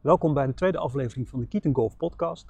Welkom 0.00 0.34
bij 0.34 0.46
de 0.46 0.54
tweede 0.54 0.78
aflevering 0.78 1.28
van 1.28 1.40
de 1.40 1.46
Kieten 1.46 1.74
Golf 1.74 1.96
podcast. 1.96 2.46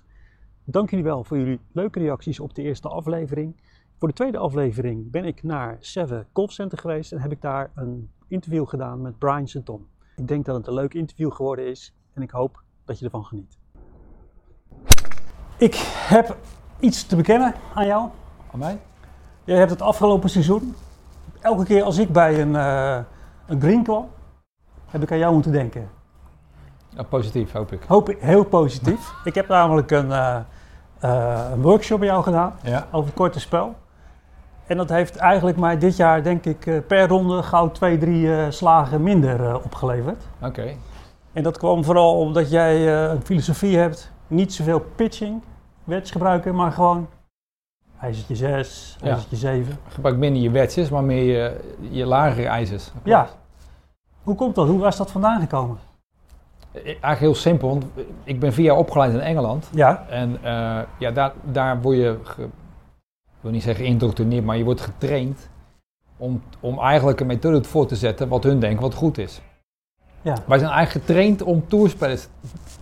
Dank 0.64 0.90
jullie 0.90 1.04
wel 1.04 1.24
voor 1.24 1.38
jullie 1.38 1.60
leuke 1.72 1.98
reacties 1.98 2.40
op 2.40 2.54
de 2.54 2.62
eerste 2.62 2.88
aflevering. 2.88 3.56
Voor 3.98 4.08
de 4.08 4.14
tweede 4.14 4.38
aflevering 4.38 5.10
ben 5.10 5.24
ik 5.24 5.42
naar 5.42 5.76
Seven 5.80 6.26
Golf 6.32 6.52
Center 6.52 6.78
geweest 6.78 7.12
en 7.12 7.20
heb 7.20 7.32
ik 7.32 7.40
daar 7.40 7.70
een 7.74 8.10
interview 8.26 8.68
gedaan 8.68 9.02
met 9.02 9.18
Brian 9.18 9.48
Santon. 9.48 9.86
Ik 10.16 10.28
denk 10.28 10.44
dat 10.44 10.56
het 10.56 10.66
een 10.66 10.74
leuk 10.74 10.94
interview 10.94 11.32
geworden 11.32 11.66
is 11.66 11.94
en 12.12 12.22
ik 12.22 12.30
hoop 12.30 12.62
dat 12.84 12.98
je 12.98 13.04
ervan 13.04 13.24
geniet. 13.24 13.58
Ik 15.58 15.74
heb 16.08 16.36
iets 16.80 17.06
te 17.06 17.16
bekennen 17.16 17.54
aan 17.74 17.86
jou. 17.86 18.08
Aan 18.52 18.58
mij? 18.58 18.80
Jij 19.44 19.58
hebt 19.58 19.70
het 19.70 19.82
afgelopen 19.82 20.30
seizoen, 20.30 20.74
elke 21.40 21.64
keer 21.64 21.82
als 21.82 21.98
ik 21.98 22.12
bij 22.12 22.40
een, 22.40 22.52
uh, 22.52 23.00
een 23.46 23.60
green 23.60 23.82
kwam, 23.82 24.08
heb 24.86 25.02
ik 25.02 25.12
aan 25.12 25.18
jou 25.18 25.34
moeten 25.34 25.52
denken. 25.52 25.97
Ja, 26.88 27.02
positief, 27.02 27.52
hoop 27.52 27.72
ik. 27.72 27.82
Hoop 27.86 28.08
ik, 28.10 28.18
heel 28.20 28.44
positief. 28.44 29.12
ik 29.24 29.34
heb 29.34 29.48
namelijk 29.48 29.90
een, 29.90 30.06
uh, 30.08 30.36
uh, 31.04 31.44
een 31.52 31.62
workshop 31.62 31.98
bij 31.98 32.08
jou 32.08 32.22
gedaan 32.22 32.54
Ja. 32.62 32.86
over 32.90 33.12
korte 33.12 33.40
spel. 33.40 33.74
En 34.66 34.76
dat 34.76 34.88
heeft 34.88 35.16
eigenlijk 35.16 35.56
mij 35.58 35.78
dit 35.78 35.96
jaar, 35.96 36.22
denk 36.22 36.44
ik, 36.44 36.66
eh, 36.66 36.78
per 36.86 37.08
ronde 37.08 37.42
gauw 37.42 37.70
twee, 37.70 37.98
drie 37.98 38.36
eh, 38.36 38.50
slagen 38.50 39.02
minder 39.02 39.44
eh, 39.48 39.54
opgeleverd. 39.54 40.24
Oké. 40.42 40.74
En 41.32 41.42
dat 41.42 41.58
kwam 41.58 41.84
vooral 41.84 42.18
omdat 42.18 42.50
jij 42.50 42.74
eh, 43.04 43.10
een 43.10 43.22
filosofie 43.24 43.76
hebt, 43.78 44.10
niet 44.26 44.54
zoveel 44.54 44.80
pitching, 44.96 45.42
wedge 45.84 46.12
gebruiken, 46.12 46.54
maar 46.54 46.72
gewoon 46.72 47.08
ijzertje 48.00 48.36
6, 48.36 48.96
Ja. 49.02 49.08
ijzertje 49.10 49.36
7. 49.36 49.78
Gebruik 49.88 50.16
minder 50.16 50.42
je 50.42 50.50
wedges, 50.50 50.90
maar 50.90 51.04
meer 51.04 51.24
je, 51.24 51.60
je 51.90 52.06
lagere 52.06 52.46
ijzers. 52.46 52.90
Ja. 53.02 53.28
Hoe 54.22 54.34
komt 54.34 54.54
dat? 54.54 54.66
Hoe 54.68 54.78
was 54.78 54.96
dat 54.96 55.10
vandaan 55.10 55.40
gekomen? 55.40 55.78
Eigenlijk 56.72 57.18
heel 57.18 57.34
simpel, 57.34 57.68
want 57.68 57.84
ik 58.24 58.40
ben 58.40 58.52
vier 58.52 58.64
jaar 58.64 58.76
opgeleid 58.76 59.12
in 59.12 59.20
Engeland. 59.20 59.68
Ja, 59.72 60.06
En 60.08 60.38
eh, 60.42 60.78
ja, 60.98 61.10
daar, 61.10 61.32
daar 61.44 61.80
word 61.80 61.96
je, 61.96 62.18
ge- 62.22 62.42
ik 62.42 63.40
wil 63.44 63.50
niet 63.50 63.62
zeggen 63.62 63.84
geïndoctrineerd, 63.84 64.44
maar 64.44 64.56
je 64.56 64.64
wordt 64.64 64.80
getraind 64.80 65.48
om, 66.16 66.42
om 66.60 66.78
eigenlijk 66.78 67.20
een 67.20 67.26
methode 67.26 67.64
voor 67.64 67.86
te 67.86 67.96
zetten 67.96 68.28
wat 68.28 68.42
hun 68.44 68.58
denken 68.60 68.82
wat 68.82 68.94
goed 68.94 69.18
is. 69.18 69.40
ja, 70.22 70.34
Wij 70.46 70.58
zijn 70.58 70.70
eigenlijk 70.70 71.06
getraind 71.06 71.42
om 71.42 71.64
toerspelers 71.68 72.28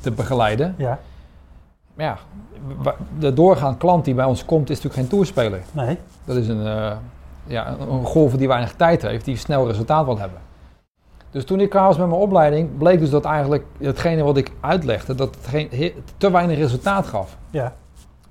te 0.00 0.10
begeleiden. 0.10 0.74
ja. 0.78 0.98
Maar 1.94 2.06
ja, 2.06 2.18
de 3.18 3.32
doorgaande 3.32 3.78
klant 3.78 4.04
die 4.04 4.14
bij 4.14 4.24
ons 4.24 4.44
komt 4.44 4.70
is 4.70 4.76
natuurlijk 4.76 4.94
geen 5.02 5.08
toerspeler. 5.18 5.60
Nee, 5.72 5.98
Dat 6.24 6.36
is 6.36 6.48
een, 6.48 6.66
eh, 6.66 6.96
ja, 7.46 7.76
een 7.80 8.04
golfer 8.04 8.38
die 8.38 8.48
weinig 8.48 8.72
tijd 8.74 9.02
heeft, 9.02 9.24
die 9.24 9.36
snel 9.36 9.66
resultaat 9.66 10.04
wil 10.04 10.18
hebben. 10.18 10.38
Dus 11.36 11.44
toen 11.44 11.60
ik 11.60 11.70
klaar 11.70 11.86
was 11.86 11.96
met 11.98 12.08
mijn 12.08 12.20
opleiding, 12.20 12.78
bleek 12.78 12.98
dus 12.98 13.10
dat 13.10 13.24
eigenlijk 13.24 13.64
hetgene 13.78 14.22
wat 14.22 14.36
ik 14.36 14.52
uitlegde, 14.60 15.14
dat 15.14 15.34
het 15.34 15.46
geen, 15.46 15.92
te 16.16 16.30
weinig 16.30 16.58
resultaat 16.58 17.06
gaf. 17.06 17.36
ja, 17.50 17.74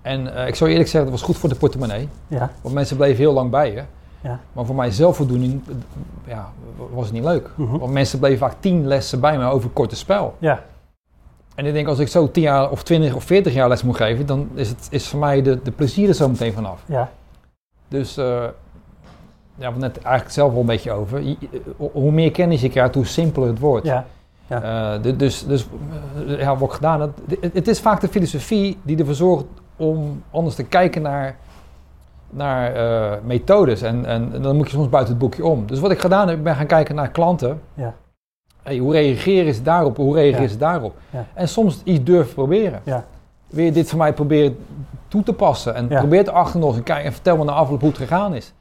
En 0.01 0.35
eh, 0.35 0.47
ik 0.47 0.55
zou 0.55 0.69
eerlijk 0.69 0.89
zeggen, 0.89 1.11
dat 1.11 1.19
was 1.19 1.29
goed 1.29 1.37
voor 1.37 1.49
de 1.49 1.55
portemonnee. 1.55 2.09
ja, 2.27 2.51
Want 2.61 2.75
mensen 2.75 2.97
bleven 2.97 3.17
heel 3.17 3.33
lang 3.33 3.51
bij 3.51 3.71
je. 3.71 3.83
ja. 4.21 4.39
Maar 4.53 4.65
voor 4.65 4.75
mij 4.75 4.91
zelfvoldoening 4.91 5.61
eh, 5.67 5.73
ja, 6.27 6.49
was 6.93 7.05
het 7.05 7.13
niet 7.13 7.23
leuk. 7.23 7.49
Mhm. 7.55 7.77
Want 7.77 7.91
mensen 7.91 8.19
bleven 8.19 8.37
vaak 8.37 8.55
tien 8.59 8.87
lessen 8.87 9.19
bij 9.19 9.37
me 9.37 9.45
over 9.45 9.69
korte 9.69 9.95
spel. 9.95 10.35
Ja, 10.39 10.63
En 11.55 11.65
ik 11.65 11.73
denk, 11.73 11.87
als 11.87 11.99
ik 11.99 12.07
zo 12.07 12.31
10 12.31 12.43
jaar 12.43 12.71
of 12.71 12.83
20 12.83 13.15
of 13.15 13.23
40 13.23 13.53
jaar 13.53 13.69
les 13.69 13.83
moet 13.83 13.95
geven, 13.95 14.25
dan 14.25 14.49
is, 14.53 14.69
het, 14.69 14.87
is 14.89 15.07
voor 15.07 15.19
mij 15.19 15.41
de, 15.41 15.61
de 15.61 15.71
plezier 15.71 16.07
er 16.07 16.15
zo 16.15 16.29
meteen 16.29 16.53
vanaf. 16.53 16.83
ja, 16.85 17.11
Dus 17.87 18.17
uh, 18.17 18.43
ja, 19.55 19.73
we 19.73 19.79
net 19.79 20.01
eigenlijk 20.01 20.33
zelf 20.33 20.51
wel 20.51 20.59
een 20.59 20.65
beetje 20.65 20.91
over. 20.91 21.21
Hoe 21.77 22.11
meer 22.11 22.31
kennis 22.31 22.61
je 22.61 22.69
krijgt, 22.69 22.95
hoe 22.95 23.05
simpeler 23.05 23.49
het 23.49 23.59
wordt. 23.59 23.85
ja, 24.47 24.95
Eh, 24.95 25.01
du- 25.01 25.15
dus 25.15 25.45
dus 25.45 25.67
eh, 26.27 26.39
ja, 26.39 26.57
wat 26.57 26.69
ik 26.69 26.75
gedaan. 26.75 27.01
Het, 27.01 27.53
het 27.53 27.67
is 27.67 27.79
vaak 27.79 28.01
de 28.01 28.07
filosofie 28.07 28.77
die 28.83 28.97
ervoor 28.97 29.13
zorgt 29.15 29.45
om 29.75 30.23
anders 30.31 30.55
te 30.55 30.63
kijken 30.63 31.01
naar, 31.01 31.35
naar 32.29 32.73
eh, 32.73 33.17
methodes. 33.23 33.81
En, 33.81 34.05
en, 34.05 34.29
en 34.33 34.41
dan 34.41 34.55
moet 34.55 34.69
je 34.69 34.75
soms 34.75 34.89
buiten 34.89 35.13
het 35.13 35.21
boekje 35.23 35.45
om. 35.45 35.65
Dus 35.67 35.79
wat 35.79 35.91
ik 35.91 35.99
gedaan 35.99 36.27
heb, 36.27 36.37
ik 36.37 36.43
ben 36.43 36.55
gaan 36.55 36.65
kijken 36.65 36.95
naar 36.95 37.09
klanten. 37.09 37.61
ja, 37.73 37.93
Hey, 38.63 38.77
hoe 38.77 38.91
reageren 38.93 39.53
ze 39.53 39.61
daarop? 39.61 39.97
Hoe 39.97 40.15
reageren 40.15 40.49
ze 40.49 40.57
daarop? 40.57 40.95
En 41.33 41.47
soms 41.47 41.81
iets 41.83 42.03
durven 42.03 42.33
proberen. 42.33 42.81
ja, 42.83 43.05
je 43.63 43.71
dit 43.71 43.89
voor 43.89 43.97
mij 43.97 44.13
proberen 44.13 44.57
toe 45.07 45.23
te 45.23 45.33
passen? 45.33 45.75
En 45.75 45.87
probeer 45.99 46.19
het 46.19 46.29
achter 46.29 46.59
nog 46.59 46.69
eens 46.69 46.77
en 46.77 46.83
kijk 46.83 47.05
en 47.05 47.13
vertel 47.13 47.37
me 47.37 47.43
na 47.43 47.51
afloop 47.51 47.79
hoe 47.79 47.89
het 47.89 47.97
gegaan 47.97 48.35
is. 48.35 48.53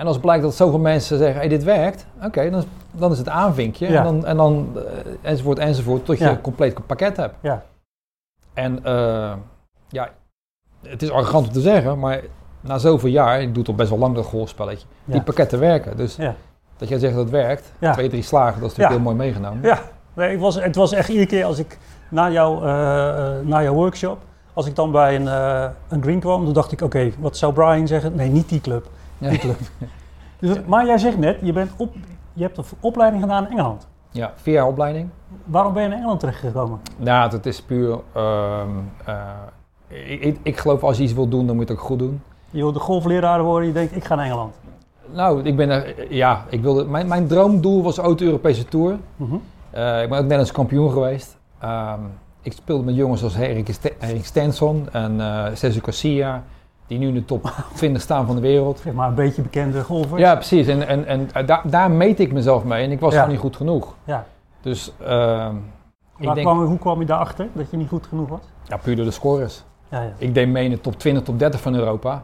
En 0.00 0.06
als 0.06 0.18
blijkt 0.18 0.42
dat 0.42 0.54
zoveel 0.54 0.78
mensen 0.78 1.18
zeggen, 1.18 1.36
hey, 1.38 1.48
dit 1.48 1.64
werkt, 1.64 2.06
oké, 2.24 2.50
dan, 2.50 2.60
is- 2.60 2.66
dan 2.92 3.12
is 3.12 3.18
het 3.18 3.28
aanvinkje. 3.28 3.90
Ja. 3.90 3.98
En 3.98 4.04
dan, 4.04 4.26
en 4.26 4.36
dan 4.36 4.68
eh, 4.76 4.82
enzovoort, 5.30 5.58
enzovoort, 5.58 6.04
tot 6.04 6.18
je 6.18 6.24
Ja. 6.24 6.30
een 6.30 6.40
compleet 6.40 6.86
pakket 6.86 7.16
hebt. 7.16 7.34
ja, 7.40 7.62
En 8.54 8.84
eh, 8.84 9.32
ja, 9.88 10.08
het 10.86 11.02
is 11.02 11.10
arrogant 11.10 11.46
om 11.46 11.52
te 11.52 11.60
zeggen, 11.60 11.98
maar 11.98 12.20
na 12.60 12.78
zoveel 12.78 13.08
jaar, 13.08 13.42
ik 13.42 13.54
doe 13.54 13.64
toch 13.64 13.74
best 13.76 13.90
wel 13.90 13.98
lang 13.98 14.14
dat 14.14 14.24
golfspelletje, 14.24 14.86
Ja. 15.04 15.12
die 15.12 15.22
pakketten 15.22 15.58
werken. 15.58 15.96
Dus 15.96 16.16
ja. 16.16 16.34
dat 16.76 16.88
jij 16.88 16.98
zegt 16.98 17.14
dat 17.14 17.22
het 17.22 17.32
werkt, 17.32 17.72
twee, 17.92 18.08
drie 18.08 18.22
slagen, 18.22 18.60
dat 18.60 18.70
is 18.70 18.76
natuurlijk 18.76 19.04
heel 19.04 19.14
mooi 19.14 19.16
meegenomen. 19.16 19.62
Ja, 19.62 19.78
nee, 20.14 20.30
het, 20.30 20.40
was, 20.40 20.62
het 20.62 20.76
was 20.76 20.92
echt 20.92 21.08
iedere 21.08 21.26
keer 21.26 21.44
als 21.44 21.58
ik 21.58 21.78
na, 22.08 22.30
jou, 22.30 22.56
eh, 22.56 23.46
na 23.48 23.62
jouw 23.62 23.74
workshop, 23.74 24.18
als 24.52 24.66
ik 24.66 24.74
dan 24.76 24.90
bij 24.92 25.16
een, 25.16 25.28
eh, 25.28 25.66
een 25.88 26.02
green 26.02 26.20
kwam, 26.20 26.44
dan 26.44 26.54
dacht 26.54 26.72
ik, 26.72 26.80
oké, 26.80 27.10
wat 27.18 27.36
zou 27.36 27.52
Brian 27.52 27.86
zeggen? 27.86 28.14
Nee, 28.14 28.28
niet 28.28 28.48
die 28.48 28.60
club. 28.60 28.86
Ja. 29.20 29.36
Club. 29.36 29.58
dus, 30.40 30.54
dat- 30.54 30.66
maar 30.66 30.86
jij 30.86 30.98
zegt 30.98 31.18
net, 31.18 31.38
je, 31.42 31.52
bent 31.52 31.70
op, 31.76 31.94
je 32.32 32.42
hebt 32.42 32.56
een 32.58 32.64
opleiding 32.80 33.22
gedaan 33.22 33.44
in 33.44 33.50
Engeland. 33.50 33.88
Ja, 34.10 34.32
vier 34.36 34.54
jaar 34.54 34.66
opleiding. 34.66 35.08
Waarom 35.44 35.72
ben 35.72 35.82
je 35.82 35.88
naar 35.88 35.96
Engeland 35.98 36.20
terechtgekomen? 36.20 36.80
Nou, 36.96 37.30
het 37.32 37.46
is 37.46 37.62
puur. 37.62 37.98
ehm, 38.12 38.68
eh, 39.04 39.16
ik, 39.88 40.20
ik, 40.20 40.38
ik 40.42 40.56
geloof 40.58 40.82
als 40.82 40.96
je 40.96 41.02
iets 41.02 41.12
wil 41.12 41.28
doen, 41.28 41.46
dan 41.46 41.56
moet 41.56 41.66
je 41.66 41.72
het 41.72 41.80
ook 41.82 41.86
goed 41.88 41.98
doen. 41.98 42.22
Je 42.50 42.58
wilde 42.62 42.78
golfleraar 42.78 43.42
worden, 43.42 43.66
je 43.68 43.74
denkt, 43.74 43.96
ik 43.96 44.04
ga 44.04 44.14
naar 44.14 44.24
Engeland. 44.24 44.54
Nou, 45.12 45.42
ik 45.42 45.56
ben 45.56 45.70
er. 45.70 46.12
Ja, 46.14 46.44
ik 46.48 46.62
wilde. 46.62 46.84
Mijn, 46.84 47.08
mijn 47.08 47.26
droomdoel 47.26 47.82
was 47.82 48.00
ooit 48.00 48.18
de 48.18 48.24
Europese 48.24 48.64
Tour. 48.64 48.96
Mhm. 49.16 49.34
Eh, 49.70 50.02
ik 50.02 50.08
ben 50.08 50.16
ook 50.16 50.22
Nederlands 50.22 50.52
kampioen 50.52 50.90
geweest. 50.92 51.36
Ehm, 51.58 52.00
ik 52.42 52.52
speelde 52.52 52.84
met 52.84 52.94
jongens 52.94 53.22
als 53.22 53.36
Erik, 53.36 53.68
Erik 54.00 54.24
Stenson 54.24 54.88
en 54.92 55.20
eh 55.20 55.44
Cesar 55.54 55.82
Garcia, 55.84 56.42
die 56.90 56.98
nu 56.98 57.08
in 57.08 57.14
de 57.14 57.24
top 57.24 57.52
20 57.74 58.02
staan 58.02 58.26
van 58.26 58.34
de 58.34 58.40
wereld. 58.40 58.78
Zeg 58.78 58.92
maar 58.92 59.08
een 59.08 59.14
beetje 59.14 59.42
bekende 59.42 59.82
golfers. 59.84 60.20
Ja, 60.20 60.34
precies. 60.34 60.66
En, 60.66 60.86
en, 60.86 61.06
en 61.06 61.30
eh, 61.32 61.46
daar, 61.46 61.62
daar 61.64 61.90
meet 61.90 62.20
ik 62.20 62.32
mezelf 62.32 62.64
mee 62.64 62.84
en 62.84 62.90
ik 62.90 63.00
was 63.00 63.10
Ja. 63.12 63.16
gewoon 63.18 63.32
niet 63.34 63.42
goed 63.42 63.56
genoeg. 63.56 63.94
Ja. 64.04 64.24
Dus 64.60 64.92
ik 64.98 65.04
Waar 66.26 66.34
denk, 66.34 66.46
kwam, 66.46 66.64
hoe 66.64 66.78
kwam 66.78 67.00
je 67.00 67.06
daarachter 67.06 67.48
dat 67.52 67.70
je 67.70 67.76
niet 67.76 67.88
goed 67.88 68.06
genoeg 68.06 68.28
was? 68.28 68.40
ja, 68.66 68.76
puur 68.76 68.96
door 68.96 69.04
de 69.04 69.10
scores. 69.10 69.64
Ja, 69.88 70.02
ja. 70.02 70.12
Ik 70.18 70.34
deed 70.34 70.48
mee 70.48 70.64
in 70.64 70.70
de 70.70 70.80
top 70.80 70.98
20, 70.98 71.22
top 71.22 71.38
30 71.38 71.60
van 71.60 71.74
Europa. 71.74 72.22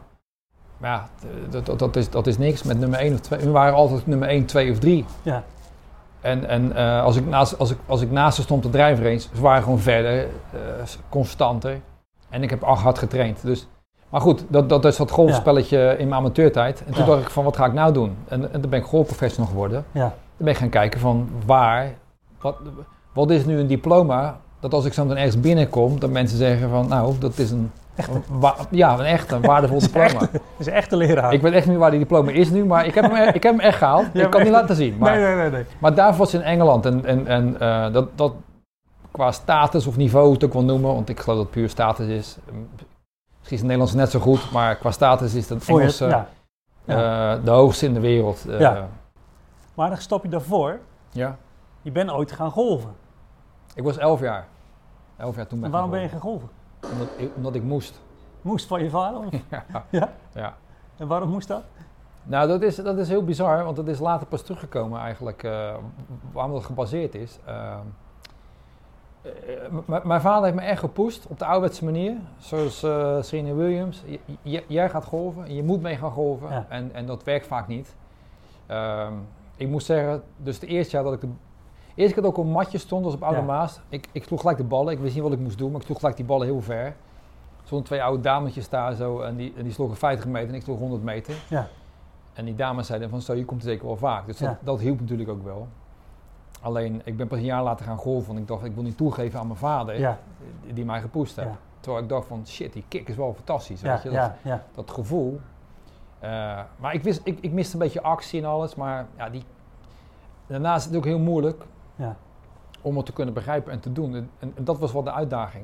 Maar 0.77 0.89
ja, 0.91 1.07
dat, 1.49 1.65
dat, 1.65 1.79
dat, 1.79 1.95
is, 1.95 2.09
dat 2.09 2.27
is 2.27 2.37
niks 2.37 2.63
met 2.63 2.79
nummer 2.79 2.99
1 2.99 3.13
of 3.13 3.19
2. 3.19 3.39
We 3.39 3.51
waren 3.51 3.73
altijd 3.73 4.07
nummer 4.07 4.27
1, 4.27 4.45
2 4.45 4.71
of 4.71 4.79
3. 4.79 5.05
ja. 5.21 5.43
En, 6.21 6.45
en 6.47 6.75
eh, 6.75 7.03
als, 7.03 7.15
ik 7.15 7.25
naast, 7.25 7.57
als, 7.59 7.71
ik, 7.71 7.77
als 7.85 8.01
ik 8.01 8.11
naast 8.11 8.35
ze 8.35 8.41
stond 8.41 8.61
te 8.61 8.69
drijven 8.69 9.05
eens, 9.05 9.29
ze 9.35 9.41
waren 9.41 9.63
gewoon 9.63 9.79
verder, 9.79 10.19
eh, 10.23 10.27
constanter. 11.09 11.79
En 12.29 12.43
ik 12.43 12.49
heb 12.49 12.63
acht 12.63 12.83
hard 12.83 12.97
getraind. 12.97 13.41
Dus, 13.41 13.67
maar 14.09 14.21
goed, 14.21 14.43
dat, 14.47 14.69
dat 14.69 14.85
is 14.85 14.95
dat 14.97 15.11
golfspelletje 15.11 15.95
in 15.97 16.07
mijn 16.07 16.19
amateurtijd. 16.21 16.83
En 16.85 16.93
toen 16.93 17.05
Ja. 17.05 17.09
dacht 17.09 17.21
ik 17.21 17.29
van, 17.29 17.43
wat 17.43 17.55
ga 17.57 17.65
ik 17.65 17.73
nou 17.73 17.93
doen? 17.93 18.15
En, 18.27 18.53
en 18.53 18.61
toen 18.61 18.69
ben 18.69 18.79
ik 18.79 18.85
golfprofessional 18.85 19.49
geworden. 19.49 19.85
ja. 19.91 20.01
Dan 20.37 20.45
ben 20.45 20.53
ik 20.55 20.59
gaan 20.59 20.69
kijken 20.69 20.99
van, 20.99 21.29
waar, 21.45 21.93
wat, 22.41 22.55
wat 23.13 23.29
is 23.31 23.45
nu 23.45 23.59
een 23.59 23.67
diploma? 23.67 24.37
Dat 24.59 24.73
als 24.73 24.85
ik 24.85 24.93
zo 24.93 25.03
meteen 25.03 25.17
ergens 25.17 25.39
binnenkom, 25.41 25.99
dat 25.99 26.09
mensen 26.09 26.37
zeggen 26.37 26.69
van, 26.69 26.87
nou, 26.87 27.13
dat 27.19 27.37
is 27.37 27.51
een, 27.51 27.71
wa- 28.39 28.55
ja, 28.69 28.93
een 28.99 29.05
echt, 29.05 29.31
een 29.31 29.41
waardevol 29.41 29.79
diploma. 29.89 30.19
Dat 30.19 30.29
is 30.57 30.65
een 30.65 30.73
echte 30.73 30.97
leraar. 30.97 31.33
Ik 31.33 31.41
weet 31.41 31.53
echt 31.53 31.67
niet 31.67 31.77
waar 31.77 31.89
die 31.89 31.99
diploma 31.99 32.31
is 32.31 32.49
nu, 32.49 32.65
maar 32.65 32.85
ik 32.85 32.95
heb 32.95 33.11
hem, 33.11 33.27
ik 33.33 33.43
heb 33.43 33.51
hem 33.51 33.59
echt 33.59 33.77
gehaald. 33.77 34.05
Ja, 34.13 34.23
ik 34.25 34.29
kan 34.29 34.41
niet 34.41 34.51
laten 34.51 34.75
zien. 34.75 34.95
Maar, 34.99 35.15
Nee, 35.17 35.25
nee, 35.25 35.35
nee. 35.35 35.49
nee. 35.49 35.63
maar 35.79 35.93
daarvoor 35.95 36.17
was 36.25 36.33
in 36.33 36.41
Engeland. 36.41 36.85
En, 36.85 37.05
en, 37.05 37.27
en 37.27 37.59
eh, 37.59 37.93
dat, 37.93 38.07
dat 38.15 38.33
qua 39.11 39.31
status 39.31 39.87
of 39.87 39.97
niveau 39.97 40.33
het 40.33 40.43
ook 40.43 40.53
wel 40.53 40.63
noemen, 40.63 40.93
want 40.93 41.09
ik 41.09 41.19
geloof 41.19 41.37
dat 41.37 41.45
het 41.47 41.55
puur 41.55 41.69
status 41.69 42.07
is. 42.07 42.37
Misschien 43.49 43.67
is 43.67 43.75
het 43.75 43.81
Nederlands 43.89 44.13
net 44.13 44.21
zo 44.23 44.31
goed, 44.33 44.51
maar 44.51 44.75
qua 44.75 44.91
status 44.91 45.33
is 45.33 45.49
het 45.49 45.63
Voor 45.63 45.75
je- 45.75 45.81
Engels 45.81 45.97
ja. 45.97 46.27
ja. 46.85 47.35
de 47.37 47.51
hoogste 47.51 47.85
in 47.85 47.93
de 47.93 47.99
wereld. 47.99 48.45
eh, 48.49 48.59
Ja. 48.59 48.87
Maar 49.73 49.89
dan 49.89 49.97
stap 49.97 50.23
je 50.23 50.29
daarvoor, 50.29 50.79
ja. 51.11 51.37
je 51.81 51.91
bent 51.91 52.11
ooit 52.11 52.31
gaan 52.31 52.51
golven. 52.51 52.95
Ik 53.75 53.83
was 53.83 53.97
elf 53.97 54.19
jaar. 54.19 54.47
Elf 55.17 55.35
jaar 55.35 55.47
toen 55.47 55.57
ben 55.57 55.65
En 55.65 55.71
waarom 55.71 55.89
ben 55.91 56.01
je 56.01 56.09
gaan 56.09 56.19
golven? 56.19 56.49
Omdat 56.91 57.07
ik, 57.17 57.29
omdat 57.35 57.55
ik 57.55 57.63
moest. 57.63 57.99
Moest 58.41 58.67
van 58.67 58.83
je 58.83 58.89
vader? 58.89 59.19
Of? 59.19 59.33
ja. 59.91 60.09
Ja? 60.33 60.55
En 60.97 61.07
waarom 61.07 61.29
moest 61.29 61.47
dat? 61.47 61.63
Nou, 62.23 62.47
dat 62.47 62.61
is, 62.61 62.75
dat 62.75 62.97
is 62.97 63.07
heel 63.07 63.23
bizar, 63.23 63.63
want 63.63 63.75
dat 63.75 63.87
is 63.87 63.99
later 63.99 64.27
pas 64.27 64.41
teruggekomen 64.41 64.99
eigenlijk, 64.99 65.43
eh, 65.43 65.73
waarom 66.31 66.53
dat 66.53 66.65
gebaseerd 66.65 67.15
is. 67.15 67.39
Ehm, 67.45 67.55
eh, 67.55 67.77
mijn 70.03 70.21
vader 70.21 70.43
heeft 70.43 70.55
me 70.55 70.61
echt 70.61 70.79
gepusht 70.79 71.27
op 71.27 71.39
de 71.39 71.45
ouderwetse 71.45 71.83
manier, 71.85 72.13
zoals 72.37 72.83
eh 72.83 73.21
Serena 73.21 73.53
Williams. 73.53 74.03
J- 74.41 74.63
jij 74.67 74.89
gaat 74.89 75.05
golven, 75.05 75.45
en 75.45 75.55
je 75.55 75.63
moet 75.63 75.81
mee 75.81 75.95
gaan 75.95 76.11
golven 76.11 76.49
Ja. 76.49 76.65
en, 76.69 76.89
en 76.93 77.05
dat 77.05 77.23
werkt 77.23 77.47
vaak 77.47 77.67
niet. 77.67 77.95
Ehm, 78.65 79.13
ik 79.55 79.67
moet 79.67 79.83
zeggen, 79.83 80.23
dus 80.37 80.55
het 80.59 80.69
eerste 80.69 80.95
jaar 80.95 81.03
dat 81.05 81.13
ik 81.13 81.21
de... 81.21 81.27
Eerst 81.95 82.13
keer 82.13 82.21
dat 82.23 82.31
ik 82.31 82.37
op 82.37 82.45
een 82.45 82.51
matje 82.51 82.77
stond, 82.77 83.03
was 83.05 83.13
op 83.13 83.23
Oude 83.23 83.39
Ja. 83.39 83.45
Maas. 83.45 83.79
Ik, 83.89 84.07
ik 84.11 84.23
sloeg 84.23 84.39
gelijk 84.39 84.57
de 84.57 84.63
ballen. 84.63 84.93
Ik 84.93 84.99
wist 84.99 85.13
niet 85.13 85.23
wat 85.23 85.31
ik 85.33 85.39
moest 85.39 85.57
doen, 85.57 85.71
maar 85.71 85.79
ik 85.79 85.85
sloeg 85.85 85.99
gelijk 85.99 86.15
die 86.17 86.25
ballen 86.25 86.47
heel 86.47 86.61
ver. 86.61 86.85
Er 86.85 86.93
stonden 87.63 87.87
twee 87.87 88.03
oude 88.03 88.21
dametjes 88.21 88.69
daar 88.69 88.93
zo 88.93 89.19
en 89.21 89.35
die, 89.35 89.53
en 89.57 89.63
die 89.63 89.73
sloegen 89.73 89.97
50 89.97 90.25
meter 90.25 90.49
en 90.49 90.55
ik 90.55 90.61
sloeg 90.61 90.79
100 90.79 91.03
meter. 91.03 91.33
Ja. 91.49 91.67
En 92.33 92.45
die 92.45 92.55
dames 92.55 92.87
zeiden 92.87 93.09
van 93.09 93.21
zo, 93.21 93.33
je 93.33 93.45
komt 93.45 93.61
er 93.61 93.67
zeker 93.69 93.85
wel 93.85 93.97
vaak. 93.97 94.25
Dus 94.25 94.41
dat 94.61 94.79
hielp 94.79 94.99
natuurlijk 94.99 95.29
ook 95.29 95.43
wel. 95.43 95.67
Alleen, 96.61 97.01
ik 97.03 97.17
ben 97.17 97.27
pas 97.27 97.37
een 97.37 97.43
jaar 97.45 97.63
later 97.63 97.85
gaan 97.85 97.97
golven, 97.97 98.27
want 98.27 98.39
ik 98.39 98.47
dacht, 98.47 98.63
ik 98.65 98.73
wil 98.73 98.83
niet 98.83 98.97
toegeven 98.97 99.39
aan 99.39 99.47
mijn 99.47 99.59
vader, 99.59 99.99
Ja. 99.99 100.17
die, 100.73 100.85
mij 100.85 101.01
gepoest 101.01 101.35
heeft. 101.35 101.47
Ja. 101.47 101.55
Terwijl 101.79 102.03
ik 102.03 102.09
dacht 102.09 102.27
van, 102.27 102.41
shit, 102.47 102.73
die 102.73 102.83
kick 102.87 103.07
is 103.09 103.15
wel 103.15 103.33
fantastisch, 103.33 103.81
Ja, 103.81 103.93
weet 103.93 104.03
je. 104.03 104.09
Dat, 104.43 104.59
dat 104.75 104.91
gevoel. 104.91 105.39
Eh, 106.19 106.29
maar 106.77 106.93
ik, 106.93 107.03
wist, 107.03 107.21
ik, 107.23 107.37
ik 107.41 107.51
miste 107.51 107.73
een 107.73 107.79
beetje 107.79 108.01
actie 108.01 108.41
en 108.41 108.47
alles, 108.49 108.75
maar 108.75 109.05
ja, 109.17 109.29
die, 109.29 109.43
daarnaast 110.47 110.79
is 110.79 110.85
het 110.91 110.95
ook 110.99 111.05
heel 111.05 111.19
moeilijk 111.19 111.63
Ja. 111.95 112.15
om 112.81 112.97
het 112.97 113.05
te 113.05 113.13
kunnen 113.13 113.33
begrijpen 113.33 113.71
en 113.71 113.79
te 113.79 113.91
doen. 113.93 114.15
En, 114.15 114.29
en, 114.39 114.51
en 114.55 114.63
dat 114.63 114.79
was 114.79 114.91
wel 114.91 115.03
de 115.03 115.11
uitdaging. 115.13 115.63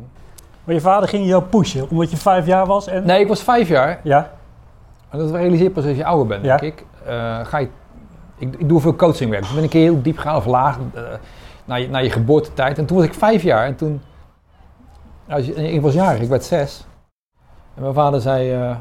Maar 0.63 0.75
je 0.75 0.81
vader 0.81 1.09
ging 1.09 1.25
jou 1.25 1.43
pushen, 1.43 1.89
omdat 1.89 2.11
je 2.11 2.17
vijf 2.17 2.45
jaar 2.45 2.65
was 2.65 2.87
en... 2.87 3.05
Nee, 3.05 3.19
ik 3.21 3.27
was 3.27 3.43
vijf 3.43 3.67
jaar. 3.67 3.99
Ja, 4.03 4.31
En 5.09 5.17
dat 5.19 5.31
realiseer 5.31 5.63
je 5.63 5.71
pas 5.71 5.85
als 5.85 5.97
je 5.97 6.05
ouder 6.05 6.27
bent, 6.27 6.43
denk 6.43 6.61
ik. 6.61 6.85
Eh, 7.05 7.45
ga 7.45 7.57
je, 7.57 7.69
ik. 8.37 8.55
Ik 8.55 8.69
doe 8.69 8.79
veel 8.79 8.95
coachingwerk. 8.95 9.41
Dus 9.43 9.53
ben 9.53 9.63
ik 9.63 9.73
heel 9.73 10.01
diep 10.01 10.17
gegaan 10.17 10.35
of 10.35 10.45
laag 10.45 10.77
eh, 10.93 11.03
naar, 11.65 11.79
je, 11.79 11.89
naar 11.89 12.03
je 12.03 12.09
geboortetijd. 12.09 12.77
En 12.77 12.85
toen 12.85 12.97
was 12.97 13.05
ik 13.05 13.13
vijf 13.13 13.43
jaar 13.43 13.65
en 13.65 13.75
toen... 13.75 14.01
Als 15.29 15.45
je, 15.45 15.53
ik 15.53 15.81
was 15.81 15.93
jarig, 15.93 16.21
ik 16.21 16.29
werd 16.29 16.43
zes. 16.43 16.85
En 17.75 17.81
mijn 17.81 17.93
vader 17.93 18.21
zei... 18.21 18.51
eh, 18.53 18.77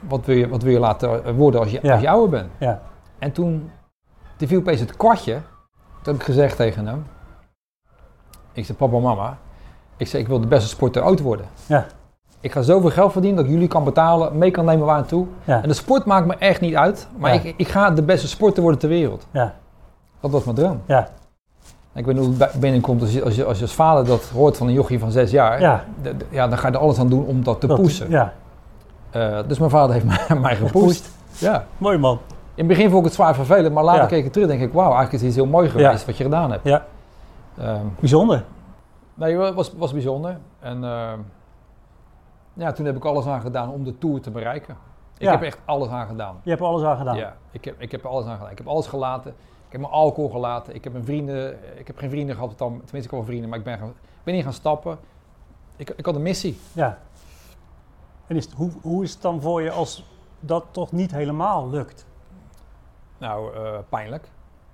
wat, 0.00 0.24
wil 0.26 0.36
je, 0.36 0.48
wat 0.48 0.62
wil 0.62 0.72
je 0.72 0.78
laten 0.78 1.36
worden 1.36 1.60
als 1.60 1.70
je, 1.70 1.78
Ja. 1.82 1.92
als 1.92 2.00
je 2.00 2.08
ouder 2.08 2.28
bent? 2.30 2.50
ja, 2.58 2.80
En 3.18 3.32
toen, 3.32 3.70
toen 4.36 4.48
viel 4.48 4.58
opeens 4.58 4.80
het 4.80 4.96
kwartje. 4.96 5.32
Toen 6.02 6.12
heb 6.12 6.14
ik 6.14 6.22
gezegd 6.22 6.56
tegen 6.56 6.86
hem. 6.86 7.06
Ik 8.52 8.64
zei, 8.64 8.78
papa, 8.78 8.98
mama. 8.98 9.38
Ik 9.96 10.06
zei, 10.06 10.22
ik 10.22 10.28
wil 10.28 10.40
de 10.40 10.46
beste 10.46 10.68
sporter 10.68 11.04
ooit 11.04 11.20
worden. 11.20 11.46
Ja. 11.66 11.86
Ik 12.40 12.52
ga 12.52 12.62
zoveel 12.62 12.90
geld 12.90 13.12
verdienen 13.12 13.38
dat 13.38 13.46
ik 13.46 13.52
jullie 13.52 13.68
kan 13.68 13.84
betalen, 13.84 14.38
mee 14.38 14.50
kan 14.50 14.64
nemen 14.64 14.86
waar 14.86 14.96
naartoe. 14.96 15.26
ja, 15.44 15.62
En 15.62 15.68
de 15.68 15.74
sport 15.74 16.04
maakt 16.04 16.26
me 16.26 16.34
echt 16.34 16.60
niet 16.60 16.74
uit. 16.74 17.08
Maar 17.16 17.34
Ja. 17.34 17.40
ik, 17.40 17.54
ik 17.56 17.68
ga 17.68 17.90
de 17.90 18.02
beste 18.02 18.28
sporter 18.28 18.62
worden 18.62 18.80
ter 18.80 18.88
wereld. 18.88 19.26
ja, 19.30 19.54
Dat 20.20 20.30
was 20.30 20.44
mijn 20.44 20.56
droom. 20.56 20.80
ja, 20.86 21.08
ik 21.94 22.04
weet 22.06 22.14
niet 22.16 22.24
hoe 22.26 22.34
het 22.38 22.60
binnenkomt 22.60 23.00
als 23.00 23.12
je, 23.12 23.24
als, 23.24 23.34
je, 23.36 23.44
als 23.44 23.56
je 23.58 23.62
als 23.64 23.74
vader 23.74 24.04
dat 24.04 24.24
hoort 24.24 24.56
van 24.56 24.66
een 24.66 24.72
jochie 24.72 24.98
van 24.98 25.10
zes 25.10 25.30
jaar. 25.30 25.60
ja. 25.60 25.84
ja 26.30 26.48
dan 26.48 26.58
ga 26.58 26.68
je 26.68 26.74
er 26.74 26.80
alles 26.80 26.98
aan 26.98 27.08
doen 27.08 27.24
om 27.26 27.44
dat 27.44 27.60
te 27.60 27.66
Dat- 27.66 27.80
pushen. 27.80 28.10
Ja, 28.10 28.32
Eh, 29.10 29.38
dus 29.46 29.58
mijn 29.58 29.70
vader 29.70 29.92
heeft 29.92 30.04
mij, 30.28 30.38
mij 30.38 30.56
gepusht. 30.56 31.10
Ja. 31.38 31.64
mooi 31.78 31.98
man. 31.98 32.18
In 32.54 32.66
het 32.66 32.66
begin 32.66 32.84
vond 32.88 32.98
ik 32.98 33.04
het 33.04 33.14
zwaar 33.14 33.34
vervelend, 33.34 33.74
maar 33.74 33.84
later 33.84 34.00
Ja. 34.02 34.06
keek 34.08 34.24
ik 34.24 34.32
terug 34.32 34.48
en 34.50 34.56
denk 34.58 34.68
ik, 34.68 34.74
wauw, 34.74 34.92
eigenlijk 34.92 35.12
is 35.14 35.20
het 35.20 35.28
iets 35.28 35.36
heel 35.38 35.46
mooi 35.46 35.68
geweest 35.68 36.06
wat 36.06 36.16
je 36.16 36.24
gedaan 36.24 36.50
hebt. 36.50 36.64
Ja, 36.64 36.84
Ehm, 37.58 37.84
bijzonder. 38.00 38.44
nee, 39.14 39.38
het 39.38 39.54
was, 39.54 39.72
was 39.76 39.92
bijzonder. 39.92 40.36
En 40.60 40.84
ehm, 40.84 41.18
ja, 42.60 42.72
toen 42.72 42.86
heb 42.86 42.96
ik 42.96 43.04
alles 43.04 43.26
aan 43.26 43.40
gedaan 43.40 43.70
om 43.70 43.84
de 43.84 43.98
Tour 43.98 44.20
te 44.20 44.30
bereiken. 44.30 44.76
Ik 45.18 45.22
Ja. 45.26 45.30
heb 45.30 45.42
echt 45.42 45.58
alles 45.64 45.88
aan 45.88 46.06
gedaan. 46.06 46.40
Je 46.42 46.50
hebt 46.50 46.62
alles 46.62 46.82
aan 46.82 46.96
gedaan. 46.96 47.16
Ja, 47.16 47.36
ik 47.50 47.64
heb, 47.64 47.80
ik 47.80 47.90
heb 47.90 48.06
alles 48.06 48.26
aan 48.26 48.36
gedaan. 48.36 48.50
Ik 48.50 48.58
heb 48.58 48.66
alles 48.66 48.86
gelaten. 48.86 49.30
Ik 49.66 49.72
heb 49.76 49.80
mijn 49.80 49.92
alcohol 49.92 50.30
gelaten. 50.30 50.74
Ik 50.74 50.84
heb 50.84 50.92
mijn 50.92 51.04
vrienden, 51.04 51.58
ik 51.78 51.86
heb 51.86 51.98
geen 51.98 52.10
vrienden 52.10 52.34
gehad, 52.34 52.58
dan, 52.58 52.70
tenminste 52.70 52.96
ik 52.98 53.10
wel 53.10 53.24
vrienden, 53.24 53.48
maar 53.48 53.58
ik 53.58 53.64
ben, 53.64 53.78
gaan, 53.78 53.88
ik 53.88 54.24
ben 54.24 54.34
niet 54.34 54.42
gaan 54.44 54.52
stappen. 54.52 54.98
Ik, 55.76 55.90
ik 55.90 56.06
had 56.06 56.14
een 56.14 56.22
missie. 56.22 56.60
Ja. 56.72 56.98
En 58.26 58.36
is 58.36 58.44
het, 58.44 58.54
hoe, 58.54 58.70
hoe 58.82 59.02
is 59.04 59.12
het 59.12 59.22
dan 59.22 59.40
voor 59.40 59.62
je 59.62 59.70
als 59.70 60.04
dat 60.40 60.64
toch 60.70 60.92
niet 60.92 61.10
helemaal 61.10 61.70
lukt? 61.70 62.06
Nou, 63.18 63.54
eh, 63.56 63.78
pijnlijk. 63.88 64.28